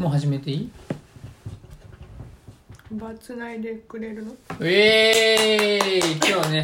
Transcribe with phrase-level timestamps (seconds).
[0.00, 0.70] もう始めていい？
[2.92, 4.32] バツないでくれるの？
[4.32, 4.36] う
[4.66, 6.16] えーい！
[6.26, 6.62] 今日ね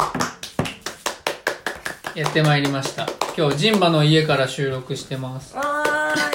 [2.14, 3.06] やってまいりました。
[3.36, 5.54] 今日ジンバの家から収録してます。
[5.54, 5.62] わ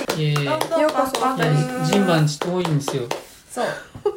[0.10, 0.36] ーい。
[0.36, 0.42] よ
[0.90, 1.16] うこそ
[1.92, 3.02] ジンバんち遠いんですよ。
[3.50, 3.66] そう。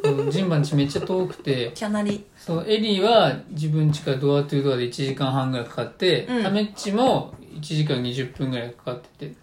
[0.03, 1.71] うんジンバんちめっちゃ遠くて。
[1.73, 2.23] キャナリ。
[2.37, 6.43] そうエリーは自分家からドアトゥードアで1時間半ぐらいかかって、うん。
[6.43, 9.33] タメッチも1時間20分ぐらいかかってて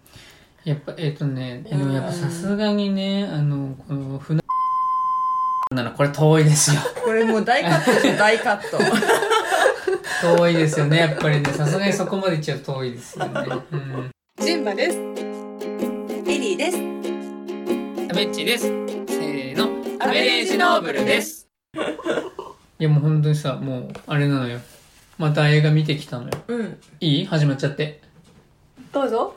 [0.64, 4.40] やっぱえっ、とねでもやっぱさすがにねあのこの船
[5.74, 6.80] ならこれ遠いですよ。
[7.02, 8.78] これもう大カット大カット。
[10.36, 11.52] 遠いですよねやっぱりね。
[11.52, 13.40] さすがにそこまで行っちゃうと遠いですよね。
[13.72, 14.10] うん。
[14.40, 14.96] ジンバです。
[14.96, 16.76] エリーです。
[18.08, 18.64] タメッチです。
[18.64, 19.68] せーの。
[19.98, 21.48] アベレージノーブルです。
[22.78, 24.60] いやもう本当にさもうあれなのよ。
[25.18, 26.30] また映画見てきたのよ。
[26.46, 26.78] うん。
[27.00, 27.26] いい？
[27.26, 28.00] 始まっちゃって。
[28.92, 29.34] どうぞ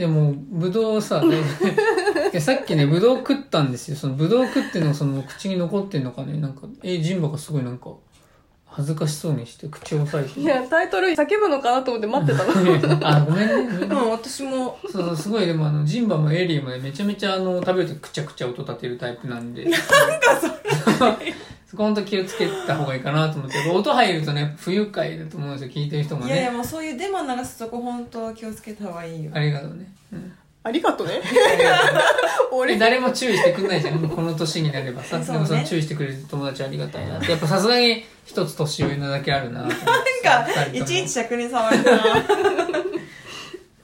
[0.00, 1.20] でもぶどうさ、
[2.32, 3.96] ね、さっきねぶどう食ったんですよ。
[3.96, 6.40] そのぶどう食ってんのその口に残ってんのかね。
[6.40, 7.90] なんかえジンバがすごいなんか
[8.72, 10.40] 恥ずかしそうにして口を押さえて。
[10.40, 12.98] いやタイトル叫ぶのかなと思って待ってたの。
[13.06, 13.86] あごめんねごめんね。
[13.86, 14.78] うん、私も。
[14.90, 15.46] そうそうすごい。
[15.46, 19.64] でもあのジンバもエリーもねめちゃめちゃあの食べるとくちゃくちゃ音立てるタイプなんで。
[19.64, 19.86] なんか
[21.66, 23.58] そこほんと気をつけた方がいいかなと思って。
[23.70, 25.70] 音入るとね不愉快だと思うんですよ。
[25.70, 29.32] 聞いてる人もいやいや、ねもうそういうデマ流すとこ本当は気をつけた方がいいよ。
[29.34, 29.40] あ。
[29.40, 31.14] りがとうね、うんありがとうね。
[31.14, 31.70] え
[32.52, 32.76] 俺。
[32.78, 34.08] 誰も注意してくんないじゃん。
[34.08, 35.26] この年になればさ、そうね。
[35.32, 37.16] でもその注意してくれる友達ありがたいな。
[37.16, 39.62] っ てやっぱさすがに一つ年上なだけあるな。
[39.62, 39.76] なんか、
[40.72, 41.92] いちいち尺に触るな。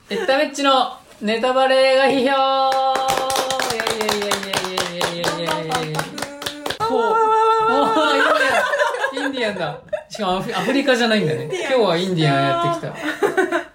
[0.09, 5.89] エッタメッチのネタバレ映画批評いやいやいやいやいやいやいやいや。
[5.89, 5.99] いや
[6.89, 8.45] うおーインディ
[9.17, 12.91] アンインディアンだしかもアフアフリカじゃないんだね今日はインディアンやってき
[13.51, 13.66] た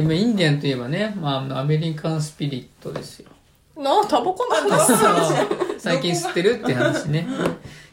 [0.00, 3.30] インディアンといえばね、まああの、アメリカンスピリットですよ。
[3.76, 4.78] なタバコなんだ
[5.78, 7.26] 最近吸ってるって話ね。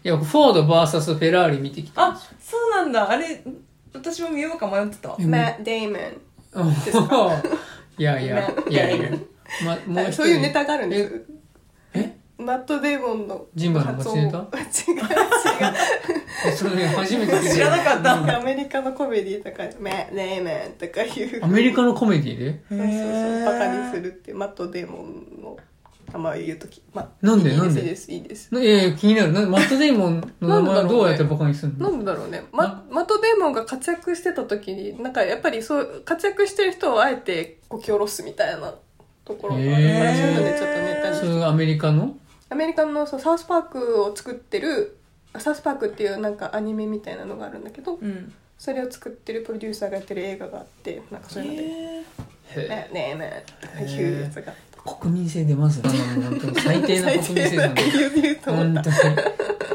[0.03, 3.09] いやフォード VS フェラーリ見てきたあ、そうなんだ。
[3.09, 3.43] あれ、
[3.93, 5.15] 私も見ようか迷ってた。
[5.19, 5.97] えマット・デイモン
[7.97, 9.09] いやいやいやいや、
[9.65, 10.11] ま、もう一人。
[10.13, 11.25] そういうネタがあるんです。
[11.29, 11.33] え
[12.37, 14.37] マット・デイモンのジンバの持ちネタ？
[14.39, 14.47] 違う違う。
[16.47, 18.13] えそれね初めて知らなかった。
[18.15, 21.43] うんアメリカのコメディとか「マット・デイモン」とかいう。
[21.43, 22.63] アメリカのコメディで？
[22.69, 25.57] そうそうバカにするってマット・デーモンの
[26.11, 27.55] 名前言うとき、まなんで？
[27.55, 28.35] なんでですいいで？
[28.35, 29.31] すいやいや気になる。
[29.31, 32.43] なマット・デイモンの名前をどうやってバカにするなのんだろうね。
[32.51, 38.73] ママット・デーモンが活躍してた時になんかやっぱりそう活躍してる人をあえてこき下ろすみたいな
[39.23, 40.31] ところがあるからそうへー。
[40.31, 42.17] いうのでちょっとネタにそれがアメリカの？
[42.53, 44.95] アメリカのそうサウスパークを作ってる
[45.39, 48.31] サウスパークっていうなんかアニメみたいなのがあるんだけどうん。
[48.59, 51.63] それを作ってるプロデューサーがやってる映画があってなんかそういうので。
[51.63, 54.53] へ「へねえねえねえ」とかいうやつが。
[54.85, 57.81] 国民性出ますねあの本当に最低な国民性なんで
[58.43, 58.95] 本当に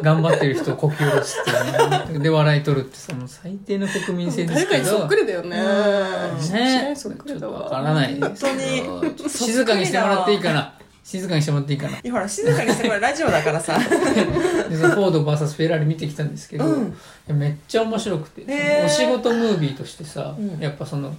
[0.03, 4.85] 頑張ってる人をこき下ろすってねで笑い取るってその最低な国民性ですけど。
[4.85, 5.57] そっくりだよね。
[5.59, 6.53] うん。
[6.53, 9.29] ねそっくちょっとわわからないですけど。
[9.29, 10.78] 静かにしてもらっていいかな
[11.09, 11.99] 静かにしてもらっていいかな。
[12.05, 12.11] え。
[12.11, 13.79] ほら、静かにしてこれラジオだからさ。
[14.69, 16.89] でそのフォード VS フェラーリ見てきたんですけど、うん。
[16.89, 16.93] い
[17.29, 18.85] やめっちゃ面白くて、へー。
[18.85, 20.61] お仕事ムービーとしてさ、うん。
[20.61, 21.17] やっぱその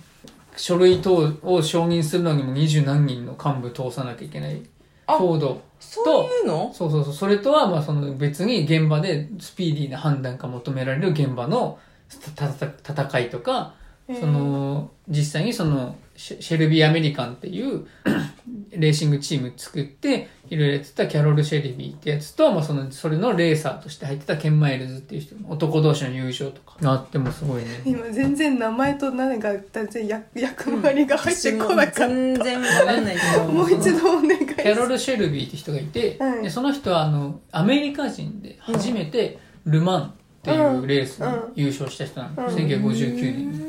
[0.56, 4.62] 書類等を承認するのにも二十何人の幹部通さなきゃいけない
[5.08, 6.72] あフォードそういうの？
[6.72, 7.14] そうそうそう。
[7.16, 11.80] それとはまあその別に現場でスピーディーな判断が求められる現場の
[12.36, 13.74] たたた戦いとか
[14.20, 17.88] その実際にそのシェルビーアメリカンっていう
[18.72, 26.76] レーシングチーム作っていろいろやってたキャロル・シェルビーってやつと、まあ、そのそれのレーサーとして入ってたケン・マイルズっていう人男同士の優勝とか。
[26.82, 27.82] があってもすごいね。
[27.86, 33.44] 今全然名前と何が全然役役割が入ってこなかった、全然わかんないけど。
[33.46, 34.56] もう一度お願いします。
[34.56, 36.44] キャロル・シェルビーって人がいて、はい。
[36.44, 40.12] でその人はあのアメリカ人で初めてル・マンっ
[40.42, 42.56] ていうレースに優勝した人なの、うん。
[42.56, 43.69] 1959年に。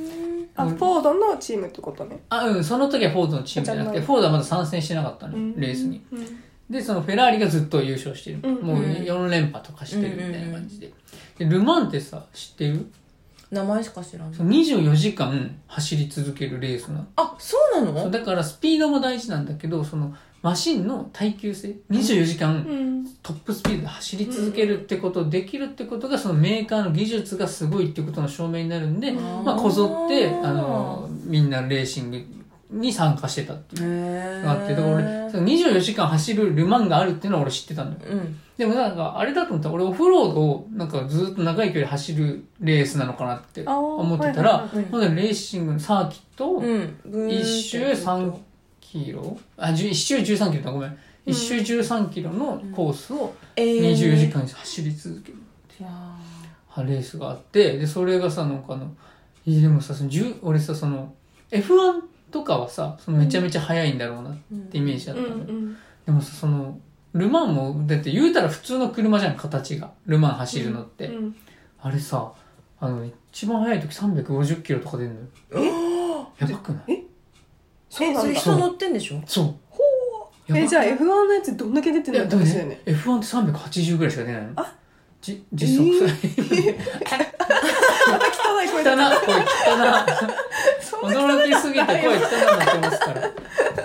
[0.57, 6.05] あフォードのチームってことねあ、うん、その時はフォードのチームじゃなくて、フォードはまだ参戦してなかったのよ、レースに。
[6.13, 6.27] うん
[6.71, 8.39] で、そのフェラーリがずっと優勝してる。
[8.45, 10.93] うんもう4連覇とかしてるみたいな感じで。
[11.37, 12.87] で、ルマンってさ、知ってる？
[13.51, 14.45] 名前しか知らないそ。
[14.45, 17.07] の24時間走り続けるレースなの。
[17.17, 22.91] あ、そうなそうのだからスピードも大事なんだけど、そのマシンの耐久性、24時間うん
[23.23, 32.25] トップスピードで走り続けるってこと、できるってことが、そのメーカーの技術がすごいってことの証明になるんで、ーまあ、こぞって、あの、みんなレーシング
[32.71, 34.41] に参加してたっていう。
[34.41, 38.13] へがあって、だから俺、その24時間走るルマンがあるっていうのは俺知ってたんだよ。
[38.13, 38.39] うん。
[38.57, 47.31] でもなんか、あれだと思ったら、俺オフロードをなんかずっと長い距離走るレースなのかなって思ってたらほんでレーシングのサーキットをうん。
[47.31, 48.33] 一周3
[48.91, 49.39] キロ？
[49.57, 50.99] あ、じゅ一周13キロだ、ごめん。
[51.27, 53.93] 一周13キロのコースをえー。
[53.93, 55.39] 24時間走り続ける
[56.77, 58.91] わレースがあってでそれがさなんかあの
[59.47, 61.13] でもさその10俺さその
[61.51, 64.35] F1 とかはさそのめちゃめちゃ速いんだろうなっ
[64.71, 65.77] てイメージだったの、うん
[66.07, 66.79] でもさその
[67.13, 69.93] ルマンもだって言うたら普通の車じゃん形が。
[70.07, 71.37] ルマン走るのって、うん
[71.83, 72.33] あれさ
[72.79, 75.11] あの一番速い時350キロとか出る
[75.53, 76.27] のよ。
[76.39, 77.03] やばくない？
[78.01, 79.21] えそれ人乗ってんでしょ？
[79.27, 79.55] そう。
[80.57, 82.37] えじゃあや F1 のやつどんだけ出てるの？
[82.37, 83.27] ばいやでも話だよねね F1 って
[83.87, 84.49] 380ぐらいしか出ないの。
[84.57, 84.73] あ
[85.21, 86.15] じ実測さ
[88.11, 90.07] 汚い声汚な声汚な
[91.03, 92.23] 驚きすぎて声汚く
[92.59, 93.27] なってますから。
[93.27, 93.33] い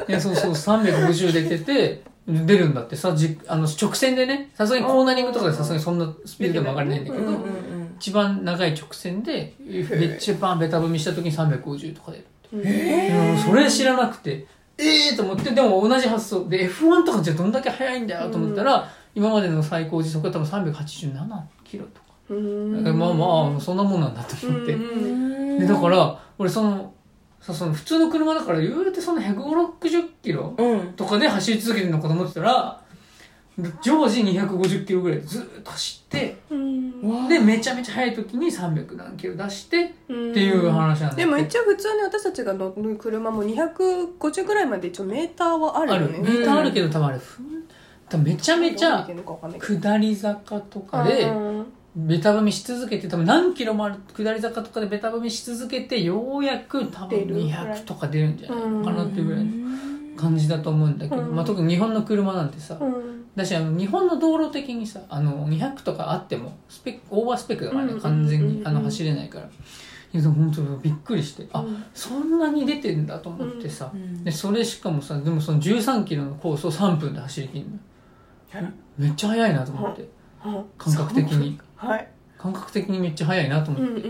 [0.08, 2.96] やそうそう350出てて出るんだって。
[2.96, 7.96] さじあの直線でねさすがにコーナリングとかでさすがにそんなスピードでも上がれないんだけど、うんうんうん。
[8.00, 9.54] 一番長い直線で
[10.18, 14.46] 一番ベタ踏みした時に350とか出るえうんそれ知らなくて
[14.78, 16.50] ええー、と思ってでも同じ発想。
[16.50, 22.84] で F1 とかじゃどんだけ速いんだよと思ったら、今までの最高時速は多分387キロとか、うん。
[22.84, 25.60] まあまあそんなもんなんだと思って、うん。
[25.60, 26.94] でだから俺その
[27.40, 30.94] さその普通の車だから言うてその150キロうん。
[30.94, 32.82] とかで走り続けてるのかと思ってたら
[33.82, 37.30] 常時250キロぐらいずーっと走ってうん。
[37.30, 40.34] でめちゃめちゃ速い時に300何キロ出してっうん。
[40.34, 46.06] ていう話なんだでも一応普通に私たちが乗る車も250ぐらいまで一応メーターはあるある。
[46.06, 47.64] よねメーターあるけど多分あれふん
[48.10, 49.08] 多分めちゃめちゃ
[49.60, 51.66] 下り坂とかでうん。
[51.98, 57.50] ベタ踏みし続けて多分何キロもある下り坂とかでベタ踏みし続けてようやく多分出るぐらい。
[57.50, 59.52] 200とか出るんじゃないのかなっていうぐらいの
[60.18, 61.36] 感じだと思うんだけど、うん。
[61.38, 69.50] まあ、特に日本の車なんてさ、うんだしあの日本の道路的にさあの200とかあってもスペックオーバースペックだからね、うん完全にあのうん走れないから。
[70.14, 71.84] 本当びっくりして、あうん。
[71.94, 74.24] そんなに出てんだと思ってさ、うん。
[74.24, 78.62] でそれしかもさでもその13キロのコースを3分で走りきるの。
[78.62, 80.04] よめっちゃ速いなと思って。
[80.04, 80.10] うん
[80.78, 81.60] 感覚的に。
[81.76, 82.08] はい。
[82.38, 84.02] 感覚的にめっちゃ速いなと思って、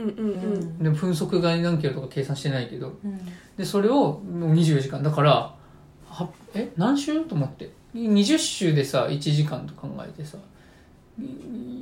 [0.84, 2.94] で分速が何キロとか計算してないけど。
[3.04, 3.20] うん。
[3.58, 5.02] でそれをもう24時間。
[5.02, 5.56] だから
[6.08, 6.72] はえ？
[6.78, 7.22] 何周？
[7.22, 10.38] と思って20周でさ1時間と考えてさ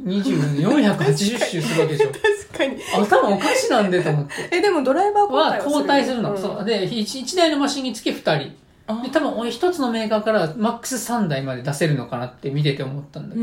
[0.05, 2.09] 20480周するわけでしょ。
[2.51, 2.77] 確かに。
[2.93, 4.33] 頭おかしなんでと思って。
[4.51, 6.37] えでもドライバーは交交代するの、ん。
[6.37, 6.65] そう。
[6.65, 8.51] で 1, 台のマシンにつき2人。
[8.85, 13.41] あで多分俺1つのメーカーからマックス3台まで出せるのかなって見てて思ったんだけ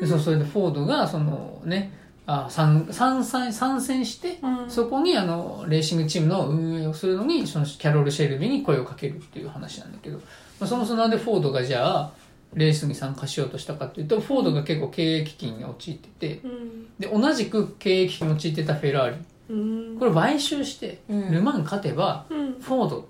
[0.00, 1.90] ど、そうそれでフォードがそのね
[2.26, 4.70] あ参参参参戦して、うん。
[4.70, 10.22] そこにあのレーシングチームの運営をするのにそのキャロル・シェルビーに声をかけるっていう話なんだけど、ま
[10.62, 12.12] あ、そもそもなんでフォードがじゃあ
[12.54, 16.08] レースに参加しようとしたかっていうとフォードが結構経営危機に陥って
[16.38, 16.86] てうん。
[16.98, 19.16] で同じく経営危機に陥ってたフェラーリ。
[19.50, 19.98] うん。
[19.98, 21.32] これ買収してうん。
[21.32, 22.60] ル・マン勝てばうん。
[22.60, 23.08] フォード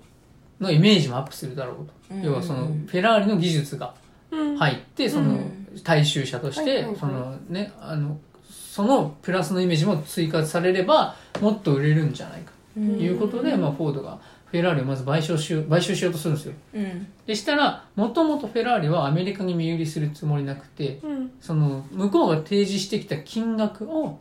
[0.59, 2.21] のイメージもアップするだろうと、うん。
[2.23, 3.95] 要はそのフェラーリの技術が
[4.29, 4.57] うん。
[4.57, 5.67] 入ってそのうん。
[5.83, 8.19] 大衆車としてそのねあの
[8.77, 12.51] そのプラスのイメージも追加されればもっと売れるんじゃないか。
[12.75, 16.53] ということで、まあ、フォードがフェラーリをまず買収しよう買収しようとするんですよ。
[16.75, 17.07] うん。
[17.25, 21.31] でしたらもともとフェラーリはアメリカに身売りするつもりなくてうん。
[21.41, 24.19] その向こうが提示してきた金額を、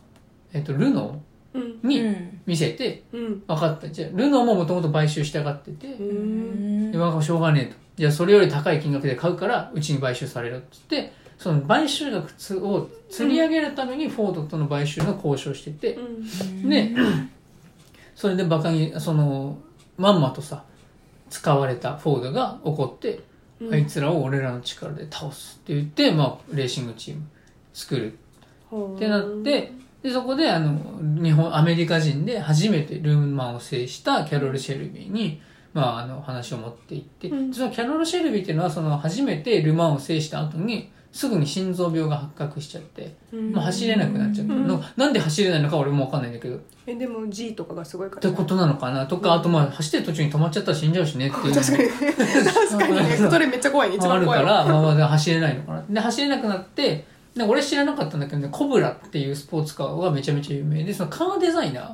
[0.54, 1.20] えっと、ルノ
[1.52, 1.62] うん。
[1.62, 2.40] ーにうん。
[2.46, 3.42] 見せてうん。
[3.46, 3.90] 分かった。
[3.90, 6.90] じゃあルノーももともと買収したがってて、うん。
[6.92, 7.76] でまあしょうがねえと。
[7.96, 16.68] じゃあそれより高い金額で買うからうちに買収されるっつってその買収額つを釣り上げるためにフォードとの買収の交渉してて、うん。
[16.68, 16.94] で
[18.14, 19.58] それでバカにその
[19.98, 20.64] まんまとさ
[21.28, 23.20] 使われたフォードが怒って、
[23.60, 23.74] うん。
[23.74, 27.22] あいつらを俺らの力で倒すって言って、まあ、レーシングチーム
[27.74, 28.18] 作る
[28.94, 30.78] ってなってでそこであの
[31.22, 35.42] 日本アメリカ人で初めてルーマンを制したキャロル・シェルビーに、
[35.74, 37.52] まあ、あの話を持って行って、うん。
[37.52, 43.52] そのキャロル・シェルビーっていうのはその初めてル・マンを制した後にすぐに心臓病が発覚しちゃって、うん。
[43.52, 44.54] まあ、走れなくなっちゃった、
[44.96, 46.58] なんで走れないのか俺も分かんないんだけど。
[46.86, 49.06] えでも G とかがすごいかってらことなのかな？
[49.06, 51.54] とか、あとまあ走ってる途中に止まっちゃったら死んじゃうしねっていう。
[51.54, 51.88] 確かに。
[51.88, 52.94] 確かに。
[53.08, 53.96] ねそれめっちゃ怖いね。
[53.96, 55.82] 一あ番怖いわるから、まあまあ走れないのかな。
[55.88, 61.92] で、走れなくなって、で俺知らなかったんだけどね、コブラっていうスポーツカーがめちゃめちゃ有名で、そのカーデザイナー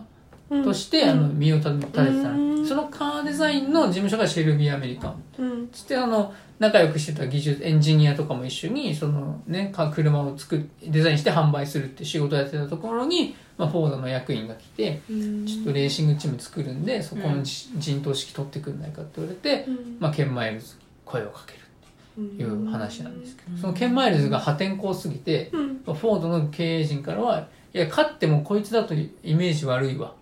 [0.64, 2.32] として、あの、身を立ててたうの。
[2.62, 5.22] んそのカーデザインの事務所がシェルビーアメリカン。
[5.38, 21.58] うんつって、あの、仲良くしてた技術、エンジニアとかも一緒に、そのね、か車を作っ、デザインして販売するって仕事をやってたところに、まあ、フォードの役員が来て、うんちょっとレーシングチーム作るんで、そこのじ陣頭指揮取ってくんないかって言われて、うんまあ、ケンマイルズに声をかける。
[21.58, 30.14] うんいう話なんですけど、そのケンマイルズが破天荒すぎて、うんフォードの経営陣からは、いや、勝ってもこいつだとイメージ悪いわ。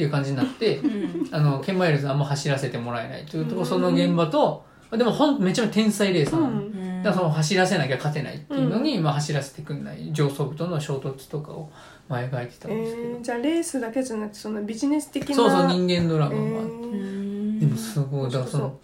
[0.00, 1.28] っていう感じになって、うん。
[1.30, 6.40] あの、ケンマイルズあんま走らせてもらえないというところ、その現場と、でもほんめちゃめちゃ天才レーサー。
[6.40, 7.02] うん。
[7.02, 11.70] だからその走らせなきゃ勝てないっていうのに、まあ、走らせてくんない上層部との衝突とかを、
[12.08, 17.60] まあ、描いてたえんですけど、ー、じゃあレースだけじゃなくてそのビジネス的なそうそう人間ドラえマもあって、ー。
[17.60, 18.30] でもすごい。
[18.30, 18.78] だからその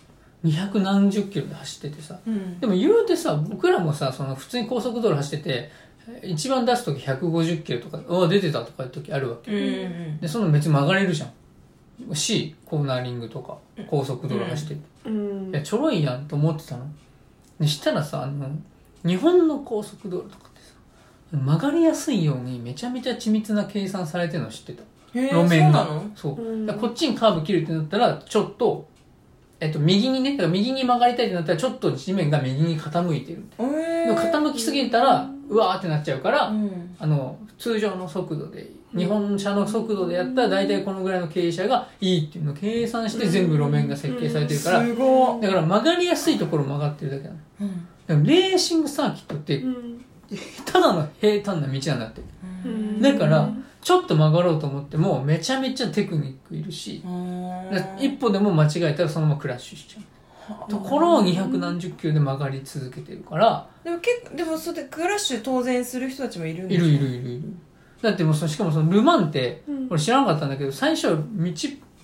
[0.45, 2.19] 200何十キロで走っててさ。
[2.27, 2.61] うん。
[2.61, 5.71] でも言うてさ僕らもさその普通に高速道路走ってて
[6.23, 9.51] 一番出す時150キロとか「あ出てた」とかいう時あるわけ。
[9.51, 12.15] うんでその別に曲がれるじゃん。
[12.15, 13.57] しコーナーリングとか
[13.89, 14.75] 高速道路走って。
[14.75, 15.51] て、うん。
[15.51, 16.87] いやちょろいやんと思ってたの。
[17.59, 18.49] でしたらさあの
[19.05, 20.75] 日本の高速道路とかってさ
[21.37, 24.83] 曲がりやすいようにめちゃめちゃ緻密な計算されてるの知ってた。
[25.19, 25.89] へー路面が。
[26.15, 28.87] そうこっちにカーブ切るってなったらちょっと
[29.59, 33.45] えっと右にねだから右に曲がりたいってなったらちょっと地面が右に傾いてる。
[33.59, 34.07] へー。
[34.07, 36.95] でも傾きすぎたらうわーってなっちゃうから、うん。
[36.99, 45.41] あの通常の速度で日本車の速度でやったら大体このぐらいの傾斜がいいっていうのを計算して全部路面が設計されてるからすごい。
[45.41, 47.89] だから曲がりやすいところ曲がってるだけなのうん。
[48.07, 50.05] でもレーシングサーキットってうん。
[50.65, 52.21] ただの平坦な道なんだって。
[52.65, 53.01] うん。
[53.01, 53.49] だから
[53.87, 57.05] ちょっと曲がろうと思ってもめちゃめちゃテクニックいるし
[58.01, 60.69] 一歩でも間違えたらそのままクラッシュしちゃう。
[60.69, 63.65] ところを200何十キロで曲がり続けてるから。
[63.85, 67.43] でも結構でもそれでクラッシュ当然する人たちもいるんいるいるいるいる。
[68.03, 69.87] だってもうそのしかもそのルマンってうん。
[69.89, 71.23] 俺知らなかったんだけど最初道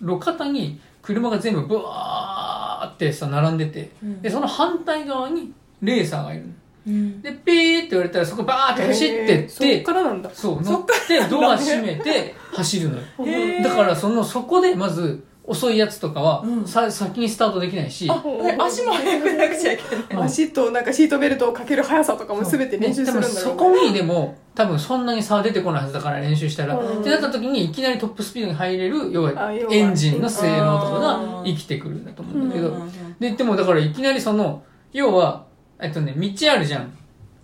[0.00, 4.22] 路肩に車が全部ブワーってさ並んでてうん。
[4.22, 6.52] でその反対側にレーサーがいるの
[6.86, 7.22] うん。
[7.22, 10.30] でピーって言われたらそこバーって走ってって、えーそっからなんだ。
[10.32, 13.62] そう乗ってドア閉めて走るのよ。
[13.62, 16.64] だからそのそこでまず遅いやつとかは、うん。
[16.66, 18.08] さ先にスタートできないし。
[18.08, 20.24] 足も速くなくちゃいけない。
[20.26, 23.40] 足となんかシートベルトをかける速さとかも全て練習するんだろうね。
[23.40, 27.00] そこにでも多分そんなに差は出てこないはずだから練習したら、うん。
[27.00, 32.92] ってなった時にいきなりトップスピードに入れる要はエンジンの性能とかあがー生きてくるんだと思うんだけど、うん。
[33.18, 34.62] ででもだからいきなりその
[34.92, 35.46] 要は
[35.82, 36.96] えっとね道あるじゃん。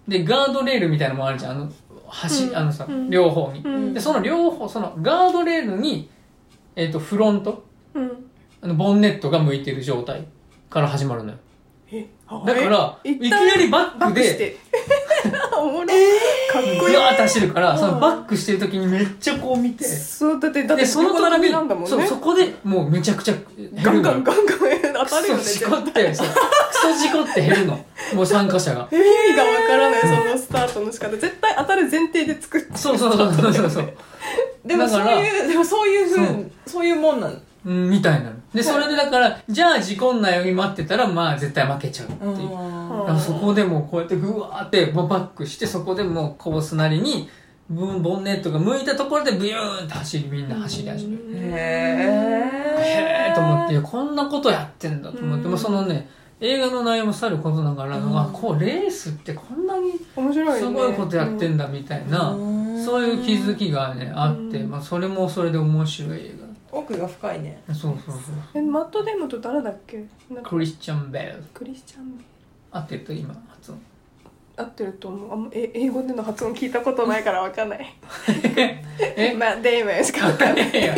[0.06, 1.52] でガードレールみたいなのもあるじゃん。
[1.52, 2.56] あの橋、うん。
[2.56, 3.10] あのさ、うん。
[3.10, 3.92] 両方に、うん。
[3.92, 6.08] でその両方そのガードレールに
[6.76, 7.64] えっとフロント？
[7.94, 8.30] うん。
[8.62, 10.26] あのボンネットが向いてる状態
[10.70, 11.38] から始まるのよ。
[12.46, 14.56] だからえいきなりバックで
[15.56, 16.78] おもろかっこいい。
[16.78, 17.78] グワーって走るから、うん。
[17.78, 21.90] そのバックしてる時にめっちゃこう見て、そうだってだってで、その横並びなんだもんね。
[21.90, 23.34] そう、そこでもうめちゃくちゃ
[23.82, 24.24] ガンガン。
[24.24, 24.58] ガンガン
[25.04, 26.34] 当たるよねクソ事故って、そう、ク
[26.74, 27.84] ソ事故って減るの。
[28.14, 28.88] もう参加者が。
[28.92, 31.10] 意味がわからないそのスタートの仕方。
[31.16, 33.92] 絶対当たる前提で作ってそうそうそうそうそうそう。
[34.64, 36.50] でもそういうでもそういうふそうう。
[36.66, 38.36] そういうもんなん、みたいなの。
[38.54, 42.50] で、それでだから、じゃあ事故んないように待ってたら、まあ絶対負けちゃうっていう。
[42.50, 42.56] だ
[43.04, 47.28] からそこでもうこうやってグワーってバックして、そこでもうコースなりに、
[47.70, 51.22] ボンボンネットが向いたところでブユーンって走り、みんな走り始める。
[51.34, 52.48] へ
[52.78, 55.50] へーと思ってこんなことやってんだと思って、うん。
[55.50, 56.08] まあ、そのね
[56.40, 58.18] 映画の内容もさることながら、うん。
[58.18, 60.58] あこうレースってこんなに面白いね。
[60.60, 62.34] すごいことやってんだみたいな、
[62.82, 66.36] そういう気づきがねあって、うんまあ、それもそれで面白い映
[66.70, 67.62] 奥が深いね。
[67.68, 68.34] 画そうそうそう。
[68.54, 70.04] えマット・デーモンと誰だっけ？
[70.30, 70.50] なんか。
[70.50, 71.42] クリスチャン・ベル。
[71.54, 72.24] クリスチャン・ベル。
[72.70, 73.80] 合ってると今発音。
[74.56, 75.32] 合ってると思う。
[75.32, 77.94] あんまえ英語での発音聞いたことないからわかんない。
[79.16, 79.34] え？
[79.38, 80.70] まあデーモンしかわかんない。
[80.70, 80.94] いやいや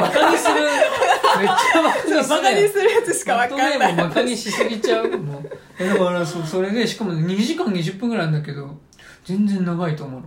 [0.00, 0.54] バカにする。
[0.54, 3.78] めっちゃバカにするバカにするやつしかわかんない。
[3.78, 5.08] マットデーモンバカにしすぎちゃう？
[5.18, 5.50] もう。
[5.78, 8.76] えだからそうそれでしかも2時間20分ぐらいなんだけど
[9.24, 10.26] 全然長いと思うの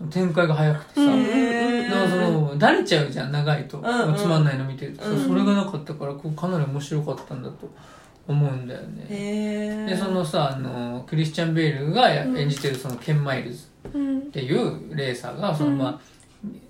[0.00, 1.16] その展開が早くてさ、うんう
[1.86, 4.14] んだからその慣れちゃうじゃん長いと、んうん。
[4.16, 7.68] つまんないの見てると、うんそれがなかったからこうかなり面白かったんだと
[8.26, 9.06] 思うんだよね。
[9.10, 16.00] へでそのさあのクリスチャン・ベールが演じてるそのケン・マイルズうんっていうレーサーがその、うんまあ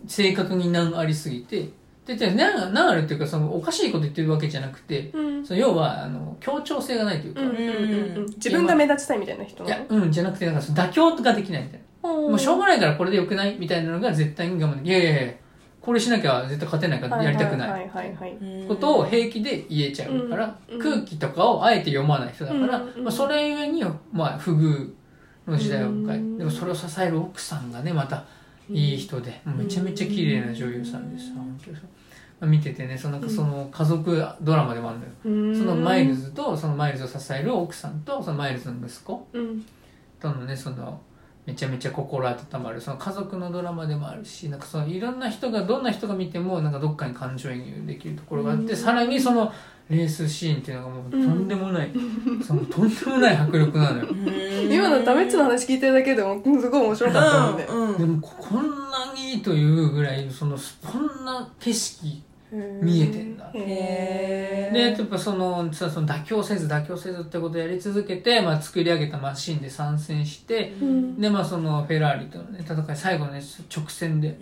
[0.08, 1.68] 正確に難ありすぎて。
[2.06, 5.46] でで難難あるっていうかそのおかしいこと言ってるわけじゃなくてうん。
[5.46, 8.26] その要はあの協調性がないというか、うんうんうんうん。
[8.26, 14.92] 自分が目立ちたいみたいな人いなやうんじゃなくてなんか妥協ができないみたいな、のもうしょうがないからこれでよくないみたいなのが絶対に我慢でい。
[14.92, 15.32] やいやいや
[15.80, 17.90] これしなきゃ絶対勝てないからやりたくない。
[18.68, 24.92] ことを平気で言えちゃうから、うん空気とかをあえて読まない人だから、まあ、それゆえに、まあ、不遇
[25.46, 26.38] の時代を迎え、うん。
[26.38, 28.24] でもそれを支える奥さんがねまた
[28.70, 31.32] いい人で、めちゃめちゃ綺麗な女優さんでさ、
[32.40, 35.58] 本見ててねそのその家族ドラマでもあるのよ、うん。
[35.58, 39.66] そのマイルズとそのマイルズを支える奥さんとそのマイルズの息子うん。
[40.20, 41.00] とのねその
[41.50, 42.80] めちゃめちゃ心温まる。
[42.80, 48.76] その家族のドラマでもあるしなんかそのいろんな人がどんな人が見てもなんかどっかに感情移入できるところがあって、うん。
[48.76, 49.52] さらにその
[49.88, 51.90] レースシーンっていうのがもうとんでもない、
[52.46, 54.06] そのとんでもない迫力なのよ。
[54.70, 57.88] 今のダメッツの話聞いてるだけでもうんすごい面白かったもんねうん。
[57.88, 57.98] うん。
[57.98, 63.50] でもここんなにいいというぐらいそのこんな景色見えてんだ。
[63.54, 71.20] へで、やっぱその、さその妥協せず妥協せずってことをやり続けて、まあ作り上げたマシンで参戦して、うん。
[71.20, 73.42] で、まあそのフェラーリとのね、戦い、最後のね、
[73.74, 74.36] 直線で、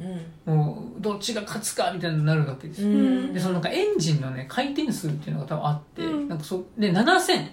[0.46, 0.54] うん。
[0.54, 2.88] もう、どっちが勝つかみたいになるわけですよ。
[2.88, 3.32] うん。
[3.34, 6.28] で、そのなんかエンジンのね、回転数っていうのが多分あって、うん。
[6.28, 7.50] なんかそ、で、7000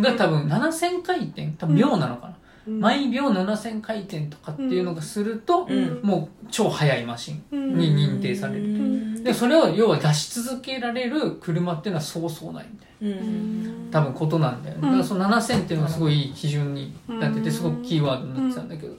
[0.00, 2.36] が多分、7000回転、多分秒なのかな。
[2.66, 2.80] うん。
[2.80, 6.00] 毎秒7000回転とかっていうのがすると、うん。
[6.02, 8.64] もう超速いマシンに認定される。
[8.64, 8.68] う。
[8.68, 8.83] ん
[9.24, 13.20] で、それを要は出し続けられる車っていうのはそうそうないみたいな。
[13.20, 14.82] うん多分ことなんだよね。
[14.82, 18.94] だからその7000っていうのがすごいいい基準になってて、すごくキーワードになってたんだけど。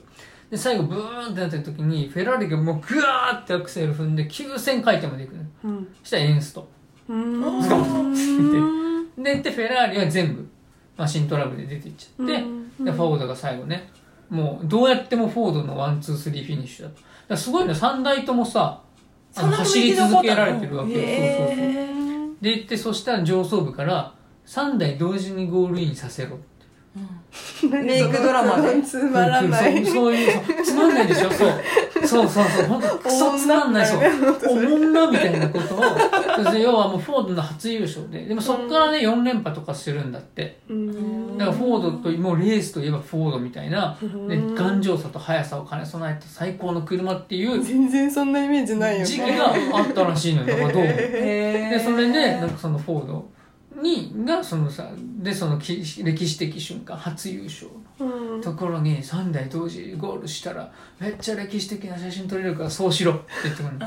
[0.50, 5.48] で、最後ブーンってなってる時に、フェラーリがもうグワーってアクセル踏んで9000回転まで行くのよ。
[5.64, 6.68] うんそしたらエンスト。
[7.08, 10.48] うんズドンってで、で、フェラーリは全部
[10.96, 12.38] マシントラブルで出ていっちゃって、う
[12.82, 13.90] んで、フォードが最後ね、
[14.28, 16.96] もうどうやってもフォードのワン、ツー、スリーフィニッシュだと。
[17.28, 18.80] だすごいね、3台ともさ、
[19.36, 20.98] あの走り続けられてるわけよ。
[20.98, 21.66] そうそうそう。
[21.66, 21.86] へ
[22.40, 24.14] で行ってそしたら上層部から
[24.46, 26.38] 3台同時にゴールインさせろ
[27.70, 28.82] メイクドラマで。
[28.82, 31.50] つまらないそうそういうそうつまんないでしょそう。
[32.06, 34.00] そうそうそう本当クソつまんないそう
[34.50, 35.82] おもんなみたいなことを。
[36.44, 38.24] そう要はもうフォードの初優勝で。
[38.26, 40.60] でもそっからね4連覇とかするんだって。
[40.68, 41.38] うん。
[41.38, 43.98] だからフォードともうレースといえばフォードみたいな。
[44.28, 47.62] で頑丈さと速さを兼ね備えた最高の車っていう。
[47.62, 50.46] 全然そんなイメージないよ時期ねがあったらしいのよ。
[50.46, 53.35] どうもへでそれでなんかそのフォード
[53.82, 57.68] にがそのさでそのき歴史的瞬間初優勝
[57.98, 58.36] うん。
[58.38, 63.86] のところに3台同時ゴールしたらめっちゃ歴史的な写真撮れるからそうしろって言ってくるの。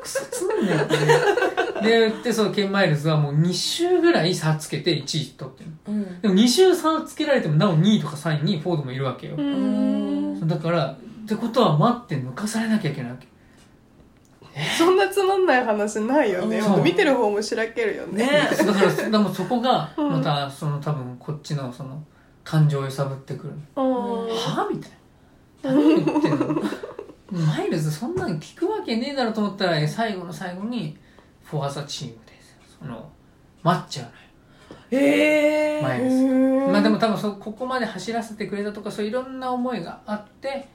[0.00, 6.20] クソつまんねえってで言ってそのケンマイルズはもう2周ぐらい差つけて1位取ってるうん。
[6.20, 10.46] でも2周差つけられてもなお2位とか3位にフォードもいるわけよ、うん。
[10.48, 13.26] だからってことは待って抜かされなきゃいけないわけ
[14.78, 16.58] そんなつまんない話ないよね。
[16.58, 16.82] うん。
[16.82, 18.26] 見てる方もしらけるよね。
[18.26, 18.48] ね。
[18.50, 20.12] だからでもそこがうん。
[20.12, 22.02] またその多分こっちのその
[22.44, 23.52] 感情を揺さぶってくる。
[23.76, 23.92] うん。
[24.28, 24.90] はみたい
[25.62, 25.72] な。
[25.72, 26.62] 何言ってんの？
[27.32, 30.98] マイルズそんなの聞くわけねえだろうと思ったら最後の最後に
[31.44, 32.58] フォアザチームです。
[32.80, 33.08] その
[33.62, 34.16] 待っちゃうのよ
[34.90, 36.24] へえマイルズ。
[36.72, 40.68] まあでも多分そここまで走らせてくれたとかそういろんな思いがあって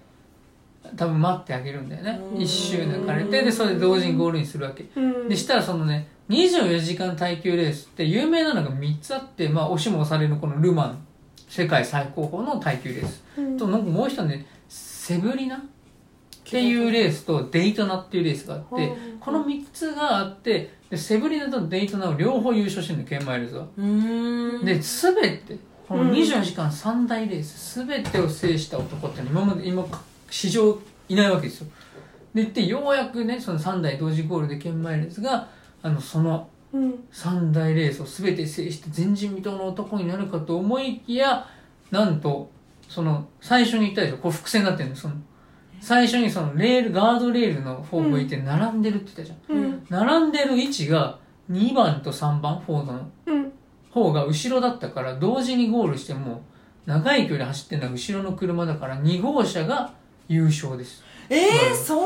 [0.95, 2.19] 多分待ってあげるんだよね。
[2.33, 2.41] うん。
[2.41, 4.85] 一周抜かれてでそれで同時にゴールインするわけ。
[4.95, 5.29] うん。
[5.29, 11.05] でしたらそのね24時間耐久レースって有名なのが3つあってまあ押しも押されるこのルマン
[11.47, 13.23] 世界最高峰の耐久レース。
[13.37, 13.57] うん。
[13.57, 15.59] となんかもう一つねセブリナっ
[16.43, 23.65] ていうレースとデイトナっていうレースがあってうんこの3つがあってでセブリナとデイトナを両方優勝してるのケンマイルズは。
[23.77, 24.65] うん。
[24.65, 29.83] で全てこうんの24時間3大レース全てを制した男って今まで今
[30.35, 31.67] 史上いないわけですよ。
[32.33, 35.47] で言ってようやくねその3大同時ゴールでケンマイルズが
[35.81, 36.91] あのそのうん。
[37.13, 41.47] 3大レースを全て制して前人未到の男になるかと思いきや
[41.89, 42.51] なんと
[42.89, 45.15] その最初に言ったでしょこう伏線になってるのその。
[45.79, 49.85] 最初にそのレールガードレールの方向いて並んでるって言ったじゃん、うん。
[49.89, 51.17] 並んでる位置が
[51.49, 53.51] 2番と3番フォードのうん。
[53.91, 56.43] 方が後ろだったから同時にゴールしても
[56.85, 59.93] 長い距離走ってるのは後ろの車だから2号車が
[60.27, 61.03] 優勝です。
[61.29, 62.05] えー、そんな？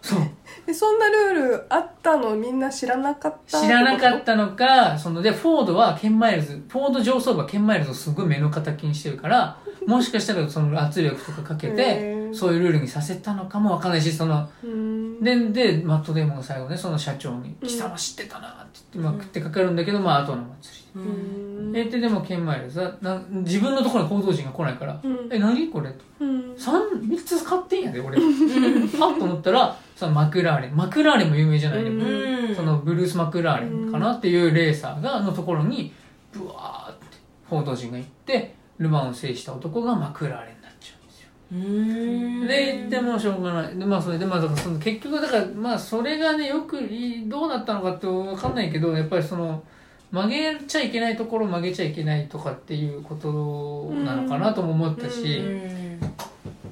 [0.00, 0.20] そう。
[0.66, 3.60] えそんなルールあったのみんな知らなかった？
[3.60, 15.22] 知らなかたったのかそのでフォードはケンマイルズフォード上層部はケンマイルズをすごい目の敵にしてるから もしかしたらその圧力とかかけてそういうルールにさせたのかもわかんないしそのうん。
[15.22, 21.72] ででマット・デーモンが最後ねその社長に「うん貴様知ってたな」って言って、まあ、食ってかかるんだけどまあ後の祭りううん。
[21.72, 25.28] んえででもケンマイルズはな自分のところに報道陣が来ないから「うん。
[25.30, 26.04] え何これ?」と。
[26.20, 26.54] うん。
[26.56, 28.18] 三三つ勝ってんやで俺。
[28.18, 30.76] はっと思ったらそのマクラーレン。
[30.76, 32.54] マクラーレンも有名じゃないでも、うん。
[32.54, 35.92] そのブルース・マクラーレンかなっていうレーサーがのところに
[36.32, 37.18] ブワーって
[37.48, 41.28] 報道陣が行ってルマンを制した男がマクラーレンになっちゃうんですよ。
[41.52, 42.46] うん。
[42.46, 46.80] で言ってもしょうがないでまあそれでまあだからその結局だからまあそれがねよく
[47.26, 49.62] どうだったのかって分かんないけどやっぱりその
[50.10, 55.82] 曲げちゃいけないところ曲げちゃいけないとかっていうことなのかなとも思ったし、うん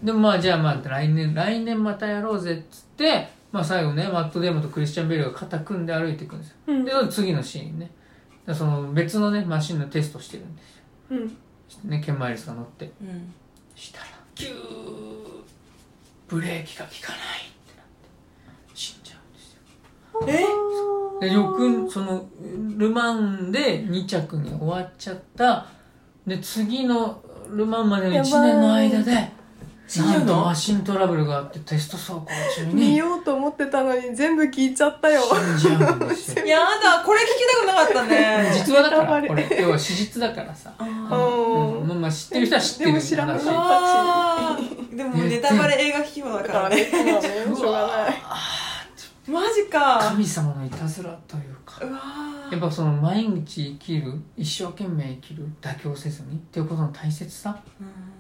[0.03, 6.57] でもまあじゃあまあ来年来年またやろうぜっつって、まあ、最後ねマット・デーモンとクリスチャン・ベルが肩組んで歩いていくんですよ。
[6.69, 6.85] うん。
[6.85, 7.91] で次のシーンね
[8.47, 10.83] でその別のねマシンのテストしてるんですよ。
[11.11, 11.37] うん
[11.85, 12.93] ねケンマイルスが乗って。
[13.01, 13.33] うん。
[13.75, 14.55] したらキュー
[16.29, 20.49] ブレーキが効かないってなって死んじゃうんですよ。
[21.21, 21.29] え？
[21.29, 22.27] でよくその
[22.77, 25.67] ルマンで2着に終わっちゃった。
[26.27, 29.33] で次のルマンまでの1年の間で
[29.91, 35.21] 死んとマシントラブルがあってテスト走行中見にようと思ってたのに全部聞いちゃったよ。
[35.59, 36.47] 死んじゃうんですよ。
[36.47, 38.51] やだこれ聞きたくなかったね。
[38.55, 39.49] 実話だからこれ。
[39.61, 40.73] 要は史実だからさ。
[40.79, 40.91] あうー。
[40.91, 41.89] んうん。
[41.89, 46.85] まあまあ知ってる人は知ってるでも知らないでもネタバレ映画秘話だだかかららね
[47.57, 48.23] しょうがない。
[49.27, 49.99] マジか。
[50.11, 51.85] 神様のいたずらというか。
[51.85, 52.01] うわ
[52.51, 57.61] やっぱその毎日生きる一生懸命生きる妥協せずにっていうことの大切さ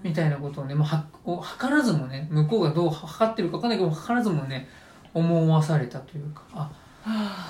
[0.02, 4.68] みたいなことをねもうはを図らずもね向こうがどう測ってるか分かんないけど図らずもね
[5.12, 6.70] 思わされたというかあ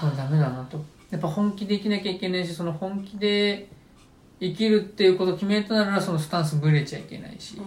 [0.00, 0.82] これダメだなと。
[1.10, 3.68] やっぱ本気で生きなきゃいけないしその本気で
[4.38, 7.60] 生きるっていうことを決めたならそのスタンスぶれちゃいけないし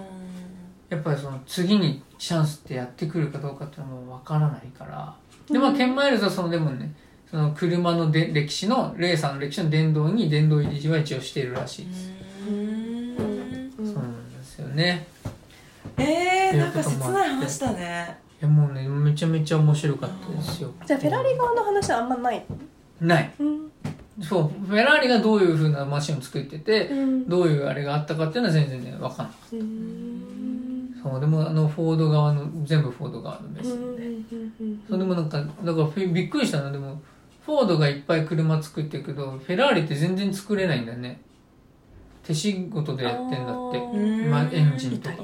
[0.89, 5.13] やっぱりその次にチャンスってやってくるかどうかっていうのはもう分からないから。
[5.52, 6.95] でまあケンマイルズはそのでもね
[7.34, 12.12] その車ので歴史のレーサーの歴史の殿堂に殿堂入りは一応しているらしいです、
[12.48, 13.74] うん。
[13.76, 15.08] そうなんですよね。
[15.98, 18.19] えー、なんか切ない話だね。
[18.39, 20.74] いやもうねめちゃめちゃ面白かったですよ。
[20.86, 22.46] じゃあフェラーリ側の話はあんまない？
[23.02, 23.32] ない。
[23.39, 23.72] うん。
[24.22, 24.67] そう。
[24.67, 27.28] フェラーリがどういうふうなマシンを作っててうん。
[27.28, 29.60] どういうあれがあったかっていうのは全然ね分かんない。
[29.60, 30.96] うん。
[31.02, 31.19] そう。
[31.19, 34.04] でもあのフォード側の全部フォード側の目線で、
[34.88, 35.00] そう。
[35.00, 37.02] でもなんかだからフびっくりしたのでも
[37.45, 41.19] フォードがいっぱい車作ってるけどフェラーリって全然作れないんだよね。
[42.23, 44.27] 手仕事でやってんだって。
[44.29, 45.15] まあ、エンジンとか。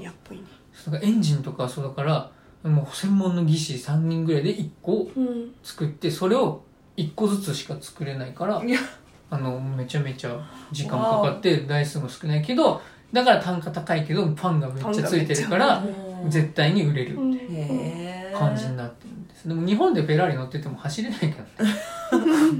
[0.74, 2.32] そうだからエンジンとかそうだから
[2.64, 6.62] もう専門の技師3人ぐらいで1個うん作ってそれを
[6.98, 8.62] 1個ずつしか作れないから
[9.32, 10.40] あのめちゃめちゃ
[10.72, 12.82] 時間かかって台数も少ないけど
[13.14, 15.84] だから単価高いけどファンがめっちゃついてるから
[16.28, 17.36] 絶対に売れるうん。
[17.36, 18.38] へー。
[18.38, 19.48] 感じになってるんです。
[19.48, 21.48] でも日本でフェラーリ乗ってても走れないけどね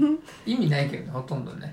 [0.46, 1.72] 意味ないけどねほとんどね。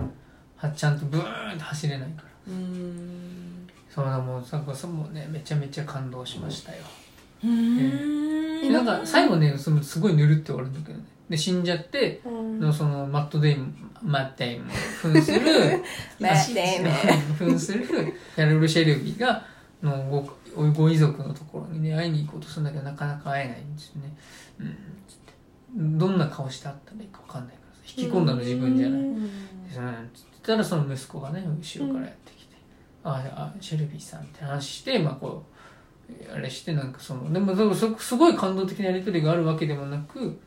[0.55, 2.27] はちゃんとブーンって走れないから。
[2.47, 3.67] うーん。
[3.89, 6.77] そうだもうさそもうねめちゃめちゃ感動しましたよ、
[7.43, 8.59] うー。
[8.59, 11.05] んでなんか最後ねそのすごいぬるって終わるんだけどね。
[11.29, 12.59] で死んじゃってうん。
[12.59, 14.69] のそのマットデイモンマットデイモン
[15.13, 15.39] 扮する
[16.19, 17.87] マットデイモン扮する
[18.35, 19.43] キャロル・シェルビーが
[19.81, 19.91] の
[20.53, 24.17] ごご遺族のところにね会いに行こうとするんだけどなかなか会えないんですよね。
[25.75, 25.97] うん。
[25.97, 27.66] どんな顔して会ったらいいか分かんないから。
[27.66, 29.29] さ引き込んだの自分じゃない、ううん
[30.47, 32.55] たらその息子がね後ろからやってきて
[33.03, 35.43] 「ああシェルビーさん」って話してまあこ
[36.09, 40.39] うあれしてなんかそのでもすごい感動的なやり取りがあるわけでもなく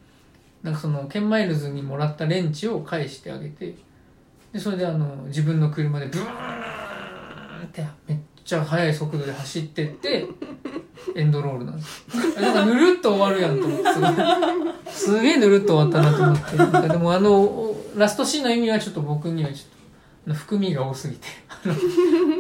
[0.62, 3.74] なんかそのケンマイルズにもらったレンチを返してあげて
[4.53, 8.18] でそれであの自分の車でブーンってめっ
[8.51, 10.27] ちゃ速い速度で走ってって
[11.15, 12.05] エンドロールなんです。
[12.17, 14.91] よなんかぬるっと終わるやんと思って。
[14.91, 16.57] すげえぬるっと終わったなと思って。
[16.57, 21.29] なんかでもあのラストシーンの意味はちょっと僕にはちょっと含みが多すぎて。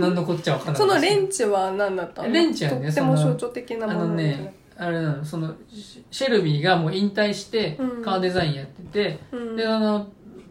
[0.00, 0.88] 何のこっちゃ分からない。
[0.88, 2.28] そのレンチは何だったの？
[2.28, 8.02] レンチはねとってもその象徴的なあもののねあれなのそのシシェルビーがもう引退してうん。
[8.02, 9.56] カーデザインやってて、うん。
[9.56, 10.08] であの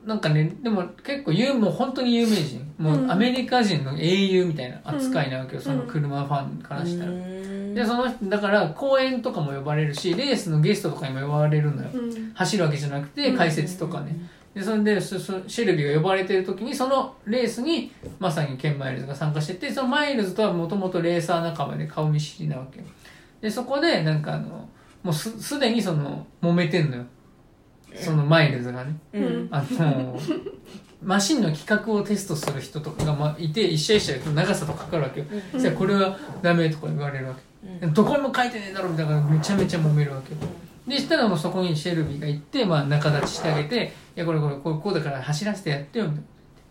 [0.09, 2.73] なんかねでも結構有もう本当に有名人。
[2.79, 12.31] もうアメリカ人の英雄みたいな扱いなわけよ、その車ファンからしたら、でその人だから公演とかも呼ばれるしレースのゲストとかにも呼ばれるのよ、うん。
[12.33, 13.37] 走るわけじゃなくてうん。
[13.37, 14.15] 解説とかね、
[14.55, 22.85] でそれでそそシェルビーが呼ばれてる時にそのレースにまさにケン・マイルズが参加しててそのマイルズとはもともとレーサー仲間で顔見知りなわけよ。
[23.41, 24.67] でそこでなんかあの
[25.03, 27.03] もうすすでにその揉めてんのよ
[27.95, 28.95] そのマイルズがね。
[29.13, 29.47] うん。
[29.51, 30.19] あの
[31.01, 35.59] マシンの規格をテストする人とかがまあいて一社一社長さとかかかるわけよ、うん。
[35.59, 37.87] じゃあこれはダメとか言われるわけ。
[37.87, 40.37] どこにも書いてねえだろみたいなめちゃめちゃ揉めるわけよ。
[40.87, 46.23] でしたらもうそこにシェルビーが行って、まあ、仲立ちしてあげて「いやこれこれこうこうだから走らせてやってよ」みたいな。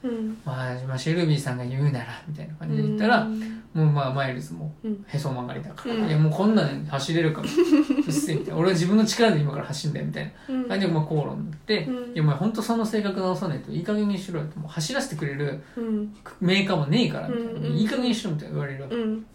[0.03, 0.39] うん。
[0.45, 3.35] まあ、まあシェルビーさんが言うならみたいな感じで言ったら、も
[3.75, 5.05] うまあマイルズもうん。
[5.09, 6.09] へそ曲がりだから、うん。
[6.09, 7.49] いやもうこんなん走れるかも。
[7.49, 8.61] うっせえみたいな。
[8.61, 10.63] 俺は自分の力で今から走るんだよみたいうん。
[10.63, 12.15] な感じでまあ口論になって、うん。
[12.15, 16.15] いやお前本当その性格直さないといい加減にしろよともう走らせてくれるうん。
[16.41, 17.67] メーカーもねえからみたいな、うん。
[17.67, 19.27] うんいい加減にしろみたいな言われるわけ、でうん。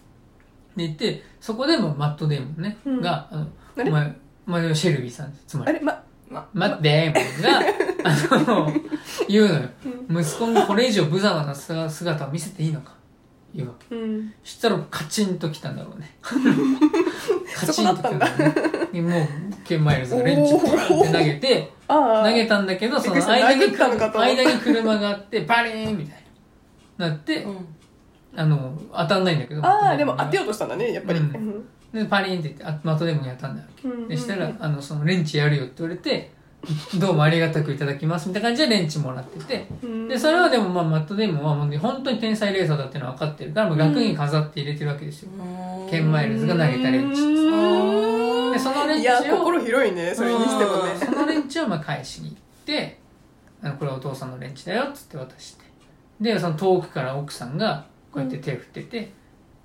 [0.78, 3.02] 言ってそこでもマット・デーモンね、うん。
[3.02, 3.48] があの
[3.78, 4.16] お前
[4.48, 5.72] お前シェルビーさんつまり。
[5.72, 5.80] あれ？
[5.82, 6.04] ま
[6.54, 7.62] マット・デーモンが
[8.04, 8.74] あの
[9.28, 9.70] 言うのよ。
[10.10, 12.94] 息子にこれ以上無様な姿姿を見せていいのか。
[13.54, 13.96] 言うわけ。
[13.96, 14.34] うん。
[14.44, 16.18] そしたらカチンときたんだろうね。
[17.56, 18.36] カチンときたんだろ
[18.92, 19.02] うね。
[19.02, 19.28] もう
[19.64, 26.24] ケンマイルズがレンチをバーンって投げて投げたんだけどその間に間に車があってバリーンみたい
[26.98, 27.08] な。
[27.10, 27.46] なって、
[28.36, 31.20] あの当たんないんだけどああでも当てようとしたんだねやっぱり。
[31.20, 31.26] うん。
[31.26, 36.32] うんでパリーンって言ってあ的でもやったんだわけ、うんでしたらあのそのレンチやるよって言われて
[36.98, 39.68] どうもありがたくいただきますみたいな感じでレンチもらってて。
[39.84, 40.08] うん。
[40.08, 45.30] でそれはでもまあマットデーモンはもう本当に天才レーサーだっていうのは分かってるからもう額に飾って入れてるわけですよ、
[45.90, 47.22] ケンマイルズが投げたレンチ。
[48.54, 50.96] でそのレンチいやを心広いねそれにしてもね。
[50.96, 52.98] そのレンチをまあ返しに行って
[53.62, 55.64] あのこれはお父さんのレンチだよっつって渡して。
[56.22, 59.12] でその遠くから奥さんがこうやって手振ってて、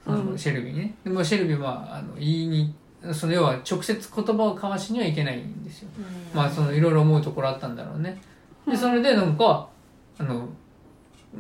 [0.09, 0.38] そのうん。
[0.38, 0.94] シェルビーにね。
[1.05, 2.75] でもシェルビーはあの言いに
[3.12, 5.88] その要は直接言葉を交わしにはいけないんですよ。
[6.35, 8.21] まあそのいろいろ思うところあったんだろうね。
[8.66, 9.68] でそれでなんか
[10.18, 10.49] あの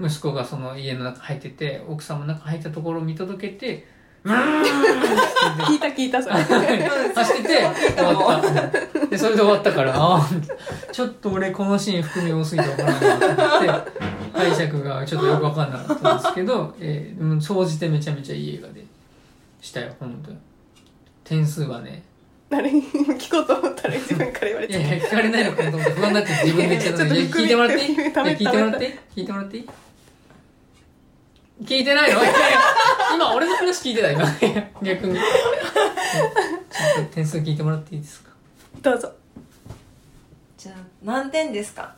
[0.00, 3.86] 息子がその家の中入ってて奥さんも中入ったところを見届けて
[4.24, 6.34] 聞いた聞いたそれ。
[6.36, 9.06] 走ってて終わった。
[9.06, 10.28] でそれで終わったからああ
[10.92, 13.26] ちょっと俺このシーン含み多すぎて分からないなと
[13.68, 13.90] 思って
[14.34, 18.84] 解釈がちょっとよく分かんなかったんですけど、 えー、総じてめちゃめちゃいい映画で
[19.60, 20.38] したよ本当に。
[21.24, 22.02] 点数はね。
[22.50, 27.96] 誰に聞こうと思ったら自分から言われちゃっいやいや聞かれないのかなと思って不安になって自分で言っちゃったいやいやちょっといや聞いてもらっていい？
[27.96, 29.68] 聞いてもらっていい聞いてもらっていい？
[31.64, 32.20] 聞いてないの？
[33.14, 34.24] 今俺の話聞いてた今。
[34.82, 35.14] 逆に。
[35.14, 38.30] ちょっと点数聞いてもらっていいですか？
[38.82, 39.12] たどうぞ。
[40.56, 41.94] じゃあ何点ですか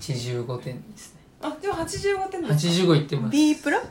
[0.00, 1.20] ？85点ですね。
[1.42, 3.32] あでも85点です85いってます。
[3.32, 3.82] B プラ？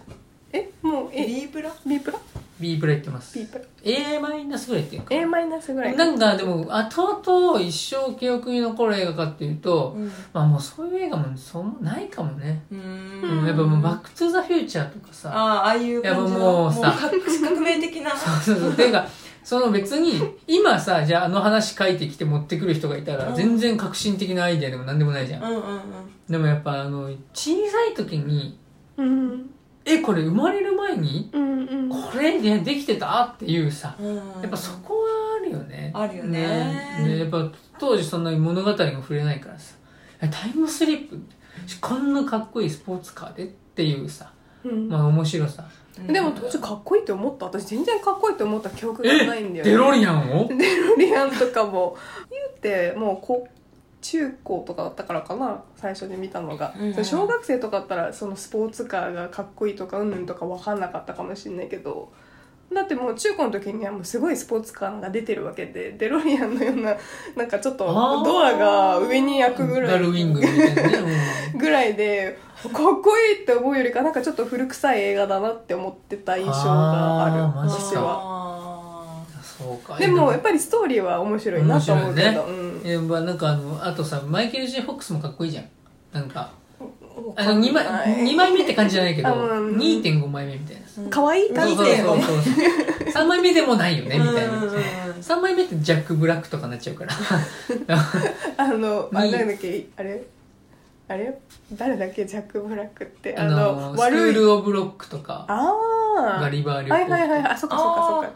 [0.54, 2.20] えもうえ B プラ？B プラ？
[2.62, 3.38] B プラいってます。
[3.38, 5.14] B プラ A マイナスぐらいいってるか。
[5.16, 5.96] A マイナスぐらい。
[5.96, 10.12] なんかでも後々一生記憶に残る映画かっていうと、うん。
[10.32, 13.44] まあもうそういう映画もそうないかもね、うん。
[13.44, 15.32] ん、やっぱもう「バック・トゥ・ザ・フューチャー」とかさ。
[15.36, 16.96] ああああいう感じのもうさ。
[17.00, 18.12] 革革命的な。
[18.16, 19.08] そうそうていうか
[19.44, 23.36] その別に今さじゃああの話書いてきて持ってくる人がいたらうん。
[23.36, 25.82] 全然革新的なアイデアでも何でもないじゃん、うんうんうん。
[26.30, 28.60] でもやっぱあの小さい時に
[28.98, 29.50] うん
[29.86, 31.30] えこれ生まれる前に？
[31.34, 31.90] うんうん。
[31.90, 33.24] これでできてた？
[33.34, 33.96] っていうさ。
[34.00, 34.16] うん。
[34.16, 35.92] やっぱそこはあるよね。
[35.94, 37.00] あるよね。
[37.04, 37.20] ね。
[37.20, 39.76] やっぱ当時そんな物語が触れないからさ。
[40.22, 41.20] えタイムスリップ？
[41.82, 43.46] こんなかっこいいスポーツカーで？
[43.46, 44.32] っていうさ。
[44.64, 44.90] うん。
[44.90, 45.66] まあ面白さ。
[46.08, 47.46] でも当時かっこいいって思った。
[47.48, 49.72] 私全然かっこいいって思った記憶がえないんだよね。
[49.72, 50.48] デロリアンを？
[50.56, 51.98] デロリアンとかも。
[52.30, 53.48] 言うてもうこ
[54.02, 57.06] 中高とかだったからかな最初に見たのが、うんうん。
[57.06, 62.12] 小学生とかだったらそのスポーツカーがかっこいいとかうんぬんとか分かんなかったかもしれないけど。
[62.74, 66.96] だってもう中高の時にはもうすごいスポーツカーが出てるわけでデロリアンのような
[67.36, 70.00] なんかちょっとドアが上に開くぐらい。
[71.58, 78.61] ぐらいでかっこいいって思うよりかなんかちょっと古臭い映画だなって思ってた印象がある私は
[80.00, 82.82] でもやっぱりストーリーは面白いなと思うけど、うん。
[82.84, 85.66] えまあなんかあのあとさマイケル・ジェ・フォックスもかっこいいじゃん。
[86.14, 86.52] なんか
[87.36, 89.76] あの2枚二枚目って感じじゃないけど あうん。
[89.78, 90.88] 2.5枚目みたいな。
[90.88, 94.62] さー可愛いそう感じでそうそうそう3枚目でもないよね みたいなうん。
[94.64, 94.82] うんうん
[95.22, 97.12] 3枚目ってジャック・ブラックとかになっちゃうから。
[98.58, 100.24] あのあになんだっけあれ？
[101.08, 101.38] あれ？
[101.74, 102.26] 誰だっけ？
[102.26, 103.36] ジャック・ブラックって。
[103.38, 105.46] ああののスクール・オブ・ロックとか。
[105.48, 105.74] あ
[106.38, 107.52] あガリバー旅行はいはいはい。
[107.52, 108.30] あそっかそっかそっか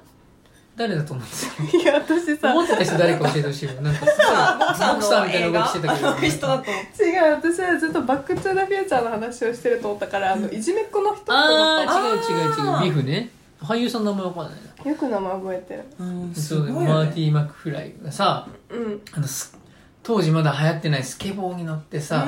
[0.76, 11.96] 誰だと思うんですよいや私さ思ってた人誰か教えてほしいよなんかすごいボクサーみたいな動きしてたけど違う私はずっとバック・トゥ・ザ・フューチャーの話をしてると思ったからあのいじめっ子の人って思あった。
[11.96, 13.30] あ違う違う違うビフね。
[13.62, 14.54] 俳優さんの名前わかんない
[14.86, 15.84] なよく名前覚えてる。
[16.00, 19.02] うんそうだよマーティー・マクフライがさうん。
[19.14, 19.58] あのス
[20.04, 22.28] 当時まだ流行ってないスケボーに乗ってさ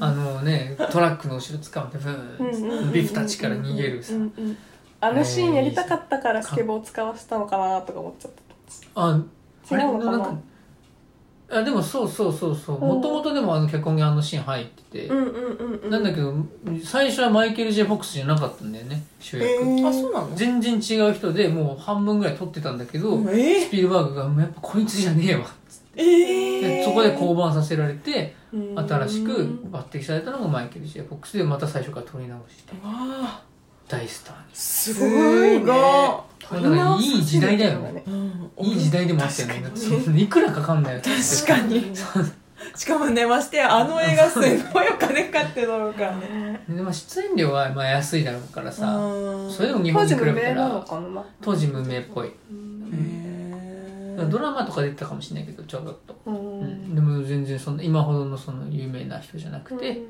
[0.00, 4.14] あのねトラックの後ろ掴んでブーンビフたちから逃げるさ。
[4.14, 4.56] うんうん
[5.02, 8.30] あのシーンやりたかったからスケボーを使わせたのかなとか思っちゃっ
[8.94, 9.02] た。
[9.02, 9.20] あ
[9.70, 10.12] 違うのかな？
[10.12, 10.36] なんか
[11.50, 12.76] あでもそうそうそうそう。
[12.76, 12.82] うん。
[12.82, 15.90] もともとでもあの脚本にあのシーン入ってて、うんうんうんうん。
[15.90, 16.32] なんだけど
[16.84, 20.34] 最初はマイケル・ジェ・フォックスじゃなかったんだよね主役、あそうなの？
[20.36, 25.46] 全然違う人でもう半分ぐらい撮ってたんだけど、えスピルバーグが「やっぱこいつじゃねえわ」
[25.96, 28.78] えでそこで降板させられてうん。
[28.78, 29.32] 新しく
[29.70, 33.42] 抜擢されたのがマイケル・ジェ・フォックスでまた最初から撮り直してわ
[33.92, 34.42] 大スターに。
[34.54, 35.06] すご
[35.44, 35.58] いね。
[35.60, 38.02] ごだからいい時代だよね。
[38.58, 40.20] いいい時代でもあったよね。
[40.20, 41.92] いくらかかんないよ確かに。
[42.74, 46.64] しかもねましてやあの映画すごいお金かかってるだろうからね。
[46.68, 48.86] でも出演料はまあ安いだろうからさ。
[48.96, 49.50] うん。
[49.50, 50.84] それでも日本に比べたら
[51.42, 52.32] 当時無名っぽい。
[54.30, 56.62] ドラマとか出てたかもしれないけどちょっと、ううん。
[56.64, 60.02] ん、でも全然そんな今ほどのその有名な人じゃなくて、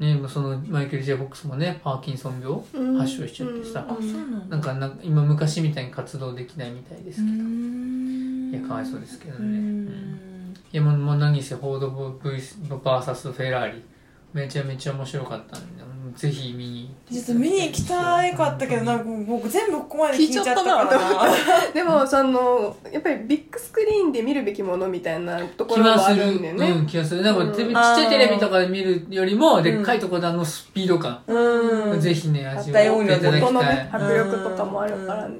[0.00, 2.98] ね、そのマイケル・ジェ・フォックスもねパーキンソン病うん。
[2.98, 3.86] 発症しちゃってさ。
[3.86, 4.56] うなんだ。
[4.56, 9.58] なんかなんか今昔みたいに活動できないみたいですけど、いいやかわいそうですけどね。
[9.58, 10.54] うん。
[10.72, 11.88] いやもう何せフォード
[12.22, 13.84] VS バーサスフェラーリ。
[14.32, 15.82] めちゃめちゃ面白かったんで
[16.16, 21.30] ぜひ見に行ってちょっと見に行きたいかったけどなんか僕全部ここまで聞いちゃったか聞いちゃったら。
[21.30, 21.36] な
[21.74, 27.22] でもそのやっぱりビッグスクリーンで見るべきものみたいなとこ気ろはあるるんだよね、うん気がする。
[27.22, 27.52] なんかうん。
[27.52, 32.00] テレビちっちゃいテレビとかで見るよりもでっかいところであのスピード感、うん。
[32.00, 33.76] ぜひね味わっていただきたい。
[33.76, 35.36] ね迫力とかもあるからね、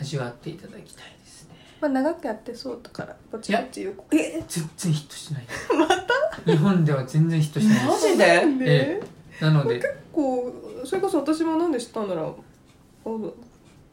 [0.00, 1.56] 味わっていただきたいですね。
[1.80, 3.94] まあ、長くやってそうだからぼちぼち言う。
[4.12, 5.44] え全然ヒットしてない。
[5.78, 6.14] また？
[6.44, 8.64] 日本では全然ヒットしてないマジで？
[8.64, 9.02] で、え。
[9.40, 10.52] なので結構
[10.84, 12.38] それこそ私もなんで知ったんだろ
[13.04, 13.26] う。
[13.26, 13.30] あ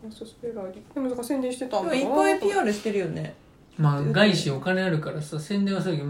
[0.06, 3.36] マストスペラリーでもなんか宣伝してたんだいっぱい PR してるよね。
[3.78, 6.10] まあ外資お金あるからさ宣伝はするけど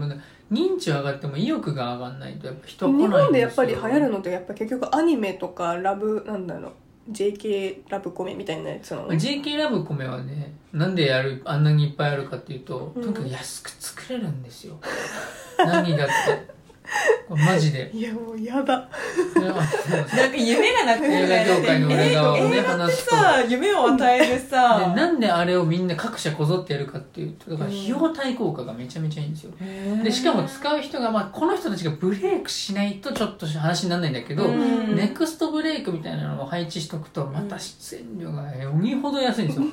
[0.50, 3.24] 認知は上がっても意欲が上がんないとやっぱ人は来ないん日ですよ。
[3.24, 6.68] 本でやっぱり流行るのってやっぱ結局アニメとかラブなんだろ
[7.08, 9.08] う JK ラブコメみたいなやつなの？
[9.08, 13.02] まあ JK ラブコメはねなんでやるあんなにいっぱいあるかっていうと、うん。
[13.02, 14.78] とにかく安く作れるんですよ。
[15.58, 16.12] 何がって
[17.28, 17.90] これマジで。
[17.94, 18.88] いやもうやだ。
[19.34, 23.16] なんか夢がなくて映画業界の裏側を話すと。
[23.16, 29.52] さ夢を与えるでさなんであれをみんな各社こぞってやるかっていうとだから費用対効果がめちゃめちゃいいんですよ。
[30.02, 34.96] でしかも使う人が、まあ、この人たちがブレイクしないとちょっと話にならないんだけど、うん。
[34.96, 39.64] ネクストブレイクみたいなのを配置しとくとまた出演料が鬼ほど安いんですよ。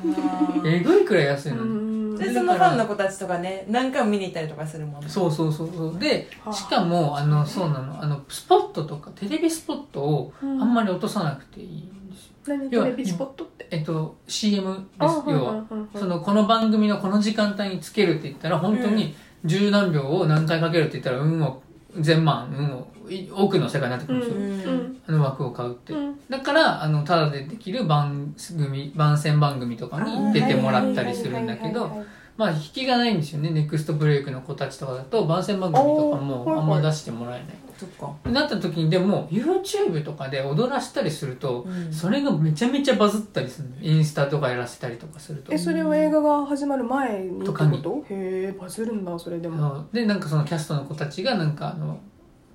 [0.65, 5.09] えぐいくらい安いのに、でそのファンの子たちとかね何回も見に行ったりとかするもんね。
[5.09, 5.99] そうそうそうそう。
[5.99, 6.53] ではあ。
[6.53, 8.01] しかもあのそうなの。
[8.03, 10.57] あのスポットとかテレビスポットをあうん。
[10.59, 12.69] んまり落とさなくていいんですよ、何？
[12.71, 13.67] 要はテレビスポットって？
[13.71, 14.85] えっと CM です。
[14.99, 21.61] あ要はそのこの番組のこの時間帯につけるって言ったら本当に十何秒を何回かけるって言ったら運を
[22.03, 26.19] 千万運をい多くの世界になってくるんですよ、うんあの枠を買うって、うん。
[26.29, 32.03] だからあのただでできる番組番宣番組とかに出てもらったりするんだけど
[32.37, 33.49] まあ引きがないんですよね。
[33.49, 37.47] ネクストブレイクの子たちとかだと番宣番組とかもあんま出してもらえない
[37.79, 38.29] そっか。
[38.29, 41.93] なった時にでも YouTube とかで踊らしたりするとうん。
[41.93, 45.53] それがめちゃめちゃバズったりするのインスタとかやらせたりとかすると。
[45.53, 47.53] えそれは映画が始まる前にと？
[47.53, 47.77] かに。
[47.77, 49.85] へえバズるんだそれでも。
[49.93, 51.99] でなんかそのキャストの子たちがなんかあの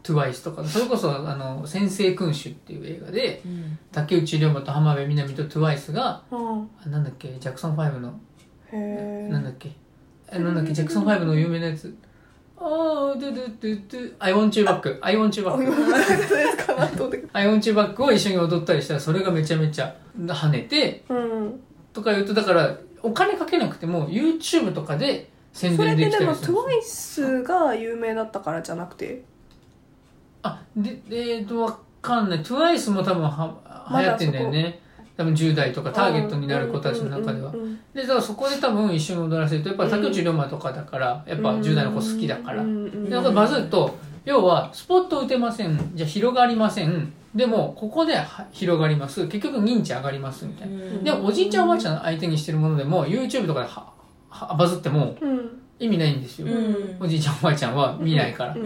[0.03, 3.79] TWICE とかそれこそあの「先生君主」っていう映画でうん。
[3.91, 6.69] 竹内涼真と浜辺美波と TWICE がうん。
[6.85, 8.13] あなんだっけジャクソン5の
[9.31, 9.71] なんだっけ？
[10.31, 10.73] えなんだっけ？
[10.75, 11.95] ジャクソン5の有名なやつ
[12.66, 14.14] あードゥドゥドゥドゥ。
[14.18, 16.74] I want you back I want you あ back 今そういうやつか？
[16.74, 21.61] なと思ったけど I want you back を一緒に踊ったりしたらそれがめちゃめちゃ跳ねてうん。
[21.92, 27.42] とか言うとだからお金かけなくても YouTube とかで宣それ伝できたってでもりするんですよ。
[27.44, 29.22] TWICE が有名だったからじゃなくて
[30.42, 32.40] あでえー、とわかんない。
[32.40, 34.81] TWICE も多分はまだ流行ってんだよね。
[35.16, 37.50] 多分10代とかターゲットになる子たちの中では。
[37.50, 37.63] うんうんうん
[37.94, 42.62] でだからそこで多分一緒に踊らせるとやっぱ竹内涼真とかだからやっぱ10代の子好きだから。
[42.62, 43.24] うんうんうんでなん。
[43.24, 45.92] かバズると要はスポット打てません。
[45.94, 47.12] じゃあ広がりません。
[47.35, 49.26] でもここでは広がります。
[49.28, 51.02] 結局認知上がりますみたいな。
[51.02, 53.92] でもおじいちゃんおばあちゃん相手にしてるものでも YouTube とかでは
[54.28, 55.61] はバズってもうん。
[55.80, 56.96] 意味ないんですよ、うん。
[57.00, 58.57] おじいちゃんおばあちゃんは見ないから、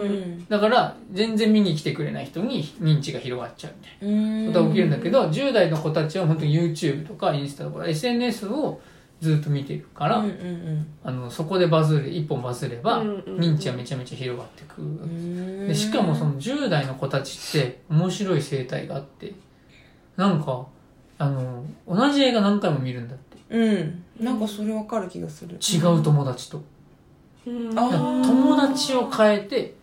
[0.50, 8.78] だから全然見に来てくれない人に認知が広がっちゃうみたいなうんことが起きるんだけど、10代の子たちは本当に YouTube とかインスタとか SNS を
[9.20, 13.38] ずっと見てるから、うんうんあのそこでバズる一本バズればうんうんうん。
[13.40, 14.80] 認知はめちゃめちゃ広がってく。
[14.80, 19.32] る、うんでしかもその10代の子たちって面白い生態があって
[20.16, 20.66] なんか
[21.18, 23.38] あの同じ映画何回も見るんだって。
[23.50, 24.04] うん。
[24.20, 25.56] なんかそれわかる気がする。
[25.56, 26.62] 違う友達と、
[27.46, 27.74] うん。
[27.74, 29.74] 友達を変えて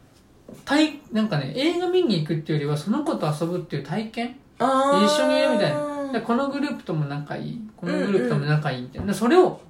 [0.63, 4.36] 体なんかね映画見に行くっていうよりはその子と遊ぶっていう体験？
[4.58, 7.62] 一緒にいるみたいなでこのグループとも仲いい。
[7.78, 9.62] このグループとも仲いいみたいな、でそれを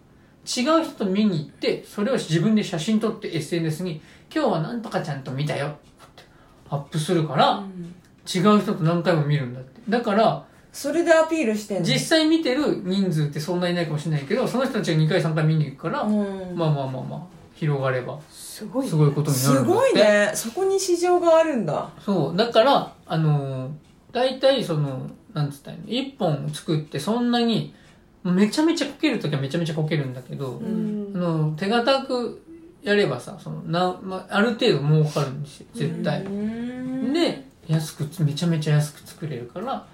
[0.46, 4.02] 違う人と見に行ってそれを自分で写真撮って SNS に
[4.34, 5.70] 「今日はなんとかちゃんと見たよ」っ
[6.16, 6.24] て
[6.70, 7.96] アップするから、うん。
[8.28, 9.82] 違う人と何回も見るんだって。
[9.88, 11.86] だからそれでアピールしてんの？
[11.86, 16.56] 実際見てる人数ってそんなにいないかもしれないけどその人たちが2回3回見に行くから、うん。
[16.56, 17.20] まあまあまあまあ
[17.54, 19.70] 広がればすごいすごいことになるすんだって。
[19.70, 20.32] ごいね。
[20.34, 21.90] そこに市場があるんだ。
[22.04, 22.36] そう。
[22.36, 23.72] だからあのー
[24.12, 27.76] 大体そのなんつったらいいの？1本作ってそんなに
[28.24, 31.12] めちゃめちゃこけるときはめちゃめちゃこけるんだけど、うん。
[31.14, 32.42] あの手堅く
[32.82, 37.14] やればさそのな、まあ、ある程度儲かるんですよ絶対、うん。
[37.14, 39.86] で安くつめちゃめちゃ安く作れるから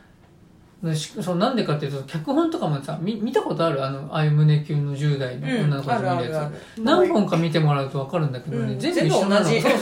[1.21, 3.85] そうなんでかっていうと脚本とかもさ見見たことある？
[3.85, 5.63] あのああいう胸キュンの10代のうん。
[5.65, 8.79] 女の子あたち見るやつ、何本か見てもらうと分かるんだけどね、うん。
[8.79, 9.45] 全部一緒なの。
[9.45, 9.79] そうそうそう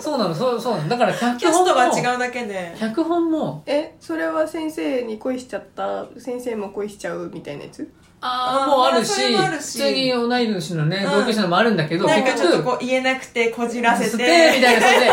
[0.00, 0.18] そう。
[0.18, 0.88] なのそうそうなの。
[0.88, 2.74] だから脚本もキャストが違うだけで。
[2.80, 7.86] 脚本もえそれは先生に恋しちゃった先生も恋しちゃうみたいなやつ？
[8.24, 11.12] ああもうあるし普通に同い年のね、うん。
[11.20, 14.22] 同級生のもあるんだけどなんかちょっと結局こう言えなくてこじらせて。
[14.56, 15.10] みたいなそれで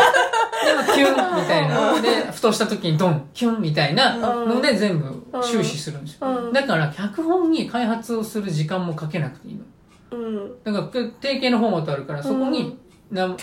[0.94, 2.00] キュンみたいな。
[2.00, 6.52] でふとした時にドンキュンみたいなので全部終始するんですよ、うん。
[6.52, 9.64] だから脚本に開発をする時間もかけなくていいの。
[10.12, 10.62] うん。
[10.64, 12.78] だから定型のフォーマットあるからそこに
[13.10, 13.36] な違う違う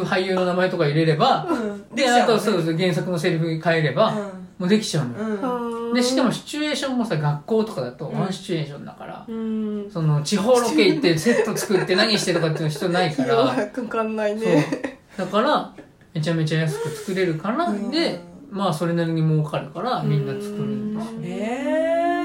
[0.00, 1.94] う俳優の名前とか入れれば、ん。
[1.94, 8.20] であとそうそう原作のセリフ変えれば、うもうできちゃうのでしかもシチュエーションもさ学校とかだとうん。
[8.20, 9.90] ワンシチュエーションだから、うん。
[9.90, 15.72] その地方ロケ行ってセット作って何してとかっていうの人ないから 弱くかんないねだから
[16.12, 17.90] めちゃめちゃ安く作れるから、うん。
[17.90, 21.12] でまあそれなりに儲かるからみんな作るんですよ。
[21.18, 21.28] ね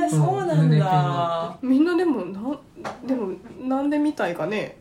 [0.03, 1.57] えー、そうなんだ。
[1.61, 2.59] みんなでもなん
[3.05, 4.77] でもなんで見たいかね。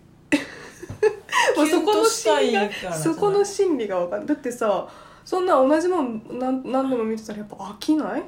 [1.56, 4.88] もうそこの心理がそこの心理がわかんないだってさ
[5.24, 8.22] そんな同じもん何何度も見てたらやっぱ飽きない？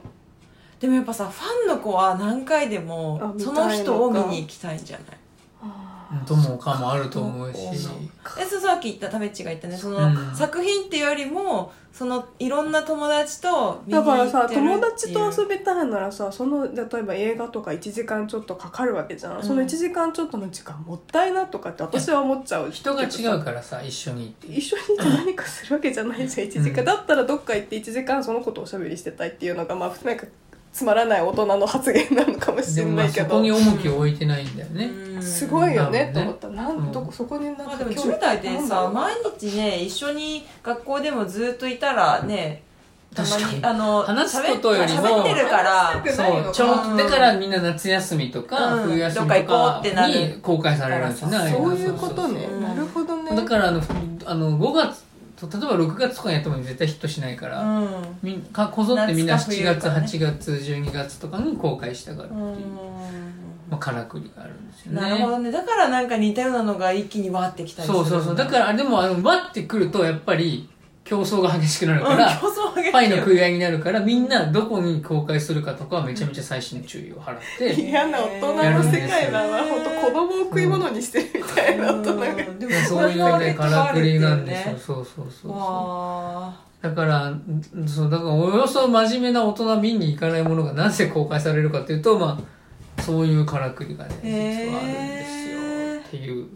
[0.79, 5.07] でもやっぱさファンの子は何回でもその人を見に行きたいんじゃない？
[6.27, 7.59] ともかもあると思うし。
[8.39, 9.77] えそうさっき言ったタメッチが言ったね。
[9.77, 19.43] その、うん作品っていうよりもそのいろんな友達とだからさ友達と遊びたいならさその例えば映画とか1時間ちょっとかかるわけじゃん、うん。
[19.43, 24.47] その1時間ちょっとの時間もったいなとかって私は思っちゃう人が違うらからさ一緒に行って。
[24.49, 30.27] 一緒にいて何かするわけじゃないじゃん1時間、うんだったらどっか行って1時間その子とおしゃべりしてたいっていうのがまあなんか
[30.73, 33.29] つまらない大人の発言なのかもしれないけど。
[33.29, 36.49] そこに重きを置いてないんだよね、うんすごいよねうんと思った。
[36.49, 38.87] なん、うんどこそこになんかまあでも興味10代でなんだろう。
[38.87, 42.63] さ毎日ね一緒に学校でもずっといたらね
[43.15, 43.59] たま確かに。
[43.59, 48.83] にあの話すことよりも喋ってるからそうか長期だからみんな夏休みとか、うん。
[48.85, 50.15] 冬休みとか行こうかってなる。
[50.15, 52.47] に公開されるんですよねそういうことね。
[52.61, 53.35] なるほどね。
[53.35, 53.83] だからあの
[54.27, 55.05] あの5月
[55.43, 57.89] 例えば6月とかにやっても絶対ヒットしないから、うん。
[58.23, 60.07] みんかこぞってみんな夏か7月、冬かね。
[60.07, 63.40] 8月12月とかに公開したがるっていう、うん
[63.71, 65.01] まあ、からくりがあるんですよね。
[65.01, 65.53] なるほどね。
[65.53, 68.37] だからなんか似たようなのが一気にわーってきたりするそうそうそう。
[68.37, 70.69] だからでもあのバッてくるとやっぱり
[71.05, 81.31] 競争が激しくなるうんから、競争激しいよパイの食い合いになるからみんなどこに公開するかとかはめちゃめちゃ細心の注意を払って嫌な大人の世界だな本当子供を食い物にしてる。
[81.35, 82.59] みたいな大人がうん。
[82.59, 84.75] でもそういうねからくりなんですよ。
[84.75, 85.53] ねそうそうそうそう。
[85.53, 92.60] わだからんそうだからおよそ真面目な大人見に行かないものがなぜ公開されるかというとまあ
[93.11, 96.47] そういうからくりがね実はあるんですよっていう、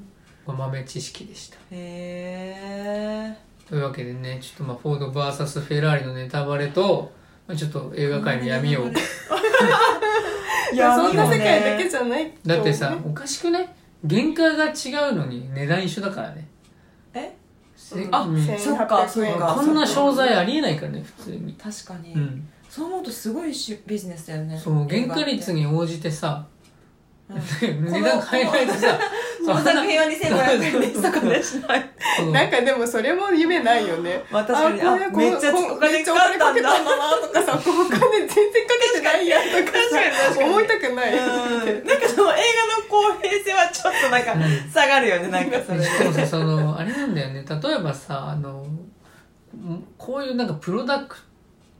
[0.46, 1.56] まあ豆知識でした。
[1.56, 1.58] ー。
[1.72, 3.36] へ
[3.68, 7.12] というわけでねちょっとまあフォード VS フェラーリのネタバレと、
[7.48, 8.88] まあ、ちょっと映画界の闇を。
[8.88, 8.94] ー
[10.72, 13.68] いやそんな世界だけじじゃないだってさおかしくない？
[14.08, 16.46] 原価が違うのに値段一緒だからね。
[17.14, 17.34] え？
[17.76, 19.54] せあうんそっかそうか。
[19.58, 21.54] こんな商材ありえないからね普通に。
[21.54, 24.58] 確かに、うんそう思うとすごいしビジネスだよね。
[24.58, 26.44] そう原価率にに応じてさ
[27.30, 27.84] うん。
[27.86, 28.98] 値段変えないとさ
[29.46, 31.90] この作品は2500円ですとかねしない
[32.32, 39.78] なんかでもそれも夢ないよねまあ確かにあこれめっちゃお金めっちゃお金かけたんかだなとかさお金全然かけてないやんとか
[40.34, 48.66] さ思いたくないうんなんかその映画の公平性はちょっとなんかうん下がるよねなんかそれでしかもさそのあれなんだよね例えばさあの
[49.96, 51.16] こういうなんかプロダク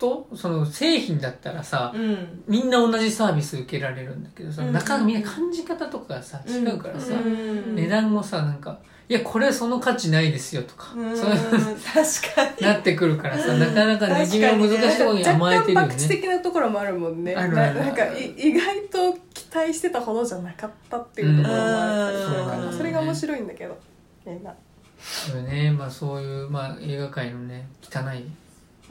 [0.05, 2.43] トその製品だったらさうん。
[2.47, 4.73] みんな同じサービス受けられるんだけどさ、うん。
[4.73, 7.75] なかなかみんな感じ方とかがさ違うからさ、うん。
[7.75, 8.79] 値段もさなんか
[9.09, 11.17] 「いやこれその価値ないですよ」とか、うん。
[11.17, 12.67] そういう確かに。
[12.67, 13.61] なってくるからさ、うん。
[13.61, 16.09] なかなかねじめの難しいところに甘えてるよ若干博打ね。
[16.09, 17.35] 的なところもあるもんね。
[17.35, 23.79] あるあるななんかい意外と期待してたほどじゃなかったっていうところもあったりするから、うんそれが面白いんだけど。
[24.27, 24.55] 映画
[24.99, 28.44] そうね、まあそういう、まあ映画界のね、汚い、お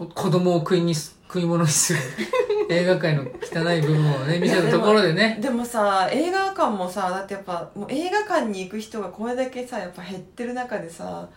[0.06, 2.00] 子供を食いにす、食い物にする
[2.70, 5.40] 映画界の汚い部分をね、見せたところでね。
[5.42, 11.28] でもさ映画館もさだってやっぱもう映画館に行く人がこれだけさやっぱ減ってる中でさ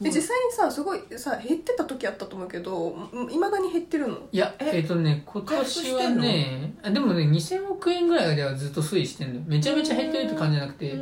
[0.00, 2.94] で実際にさすごいさ減ってた時あったと思うけど
[3.30, 4.18] いまだに減ってるの？
[4.30, 9.40] いや、ええっ、とね、今年はね、あでもね、2000億円ぐらいではずっと推移してんのよ。
[9.46, 10.94] めちゃめちゃ減ってるって感じじゃなくて、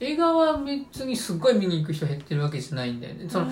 [0.00, 3.26] 映画は別にすっごい見に行く人減ってるわけじゃないんだよね。
[3.26, 3.46] その、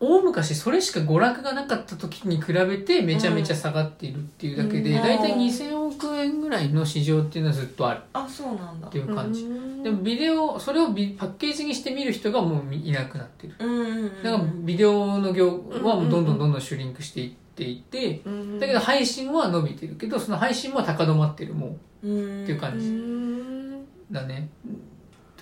[0.00, 5.02] 大昔それしか娯楽がなかった時に比べてめちゃめちゃ下がっているっていうだけで、うん。
[5.02, 8.00] 大体2000億円ぐらいの市場っていうのはずっとある。
[8.12, 8.86] あそうなんだ。
[8.86, 9.82] っていう感じ、うん。
[9.82, 13.54] でもビデオそれをビパッケージにして見る人がもういなくなってる。
[13.58, 14.22] うんうんうん。
[14.22, 18.60] だからビデオの業はもうどんどんどんどんシュリンクしていっていてうん。
[18.60, 22.10] だけど配信は伸びてるけどその配信も高止まってるもうん。
[22.10, 23.84] うっていう感じ。
[24.12, 24.48] だね。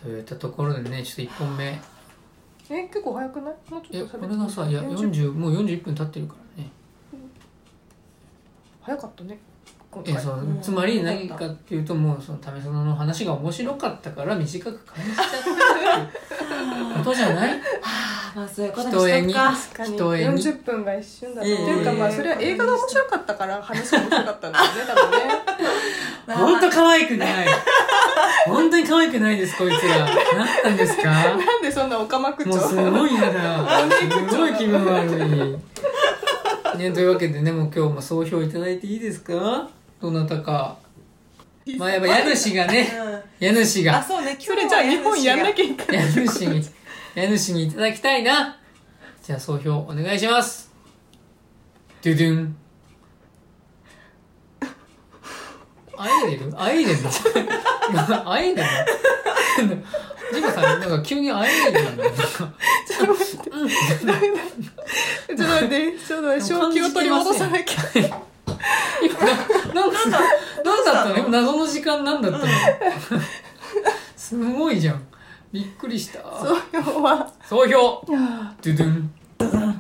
[0.03, 1.79] といったところでねちょっと1本目
[2.71, 3.55] え結構早くない？
[3.71, 6.71] もうちょっとこれがさいや40 40もう41分経ってるからね。
[8.83, 9.39] 早かったね。
[9.93, 10.61] 今いやそううん。
[10.61, 15.27] つまり何かっていうともうその為園の話が面白かったから短く感じちゃっ
[16.95, 17.61] た ことじゃない？
[17.83, 19.37] あまあそういうことににし
[19.69, 19.85] とくか。
[19.85, 20.43] 人絵に。
[20.43, 21.55] 40分が一瞬だった、ええ。
[21.55, 25.19] っていうかまあそれは映画が面白かったから話が面白かったんだよね多分ね
[26.27, 27.47] 本当可愛くない。
[28.47, 29.99] 本当に可愛くないですこいつら
[30.37, 31.11] 何なんですか？
[31.11, 33.69] なんでそんなオカマ口もうす調ごい嫌だ。
[34.31, 35.59] すごい気分悪
[36.75, 36.79] い。
[36.79, 39.69] ねというわけでねもう今日も総評いただいていいですか？
[40.01, 40.77] どなたか。
[41.79, 42.93] まあやっぱ家主がね。
[43.41, 44.37] 家主うんあがそうね。
[44.41, 46.07] それじゃあ日本やんなきゃいけない。
[46.07, 46.65] 家主に
[47.17, 48.57] 家主にいただきたいな。
[49.25, 50.71] じゃあ総評お願いします。
[52.03, 52.57] ドゥドゥン
[55.99, 57.11] あえれるあえれるの
[58.31, 59.77] あえれるの
[60.35, 63.35] ジカさんなんか急にあえれるのなんかちょっと待って。
[63.35, 63.49] ちょっ
[65.37, 65.99] と待って。
[65.99, 66.41] ちょっと待って。
[66.41, 67.83] 正気を取り戻さなきゃ。
[69.75, 69.97] ななんか
[70.65, 71.17] なんだったの？
[71.17, 72.45] 今謎の時間なんだったの？
[74.17, 75.07] すごいじゃん。
[75.53, 76.21] びっくりした。
[76.21, 79.13] そう要は総評ドゥドゥン。
[79.39, 79.75] マット・デー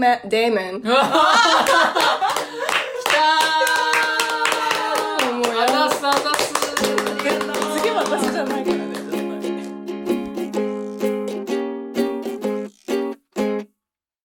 [0.00, 0.82] Matt Damon.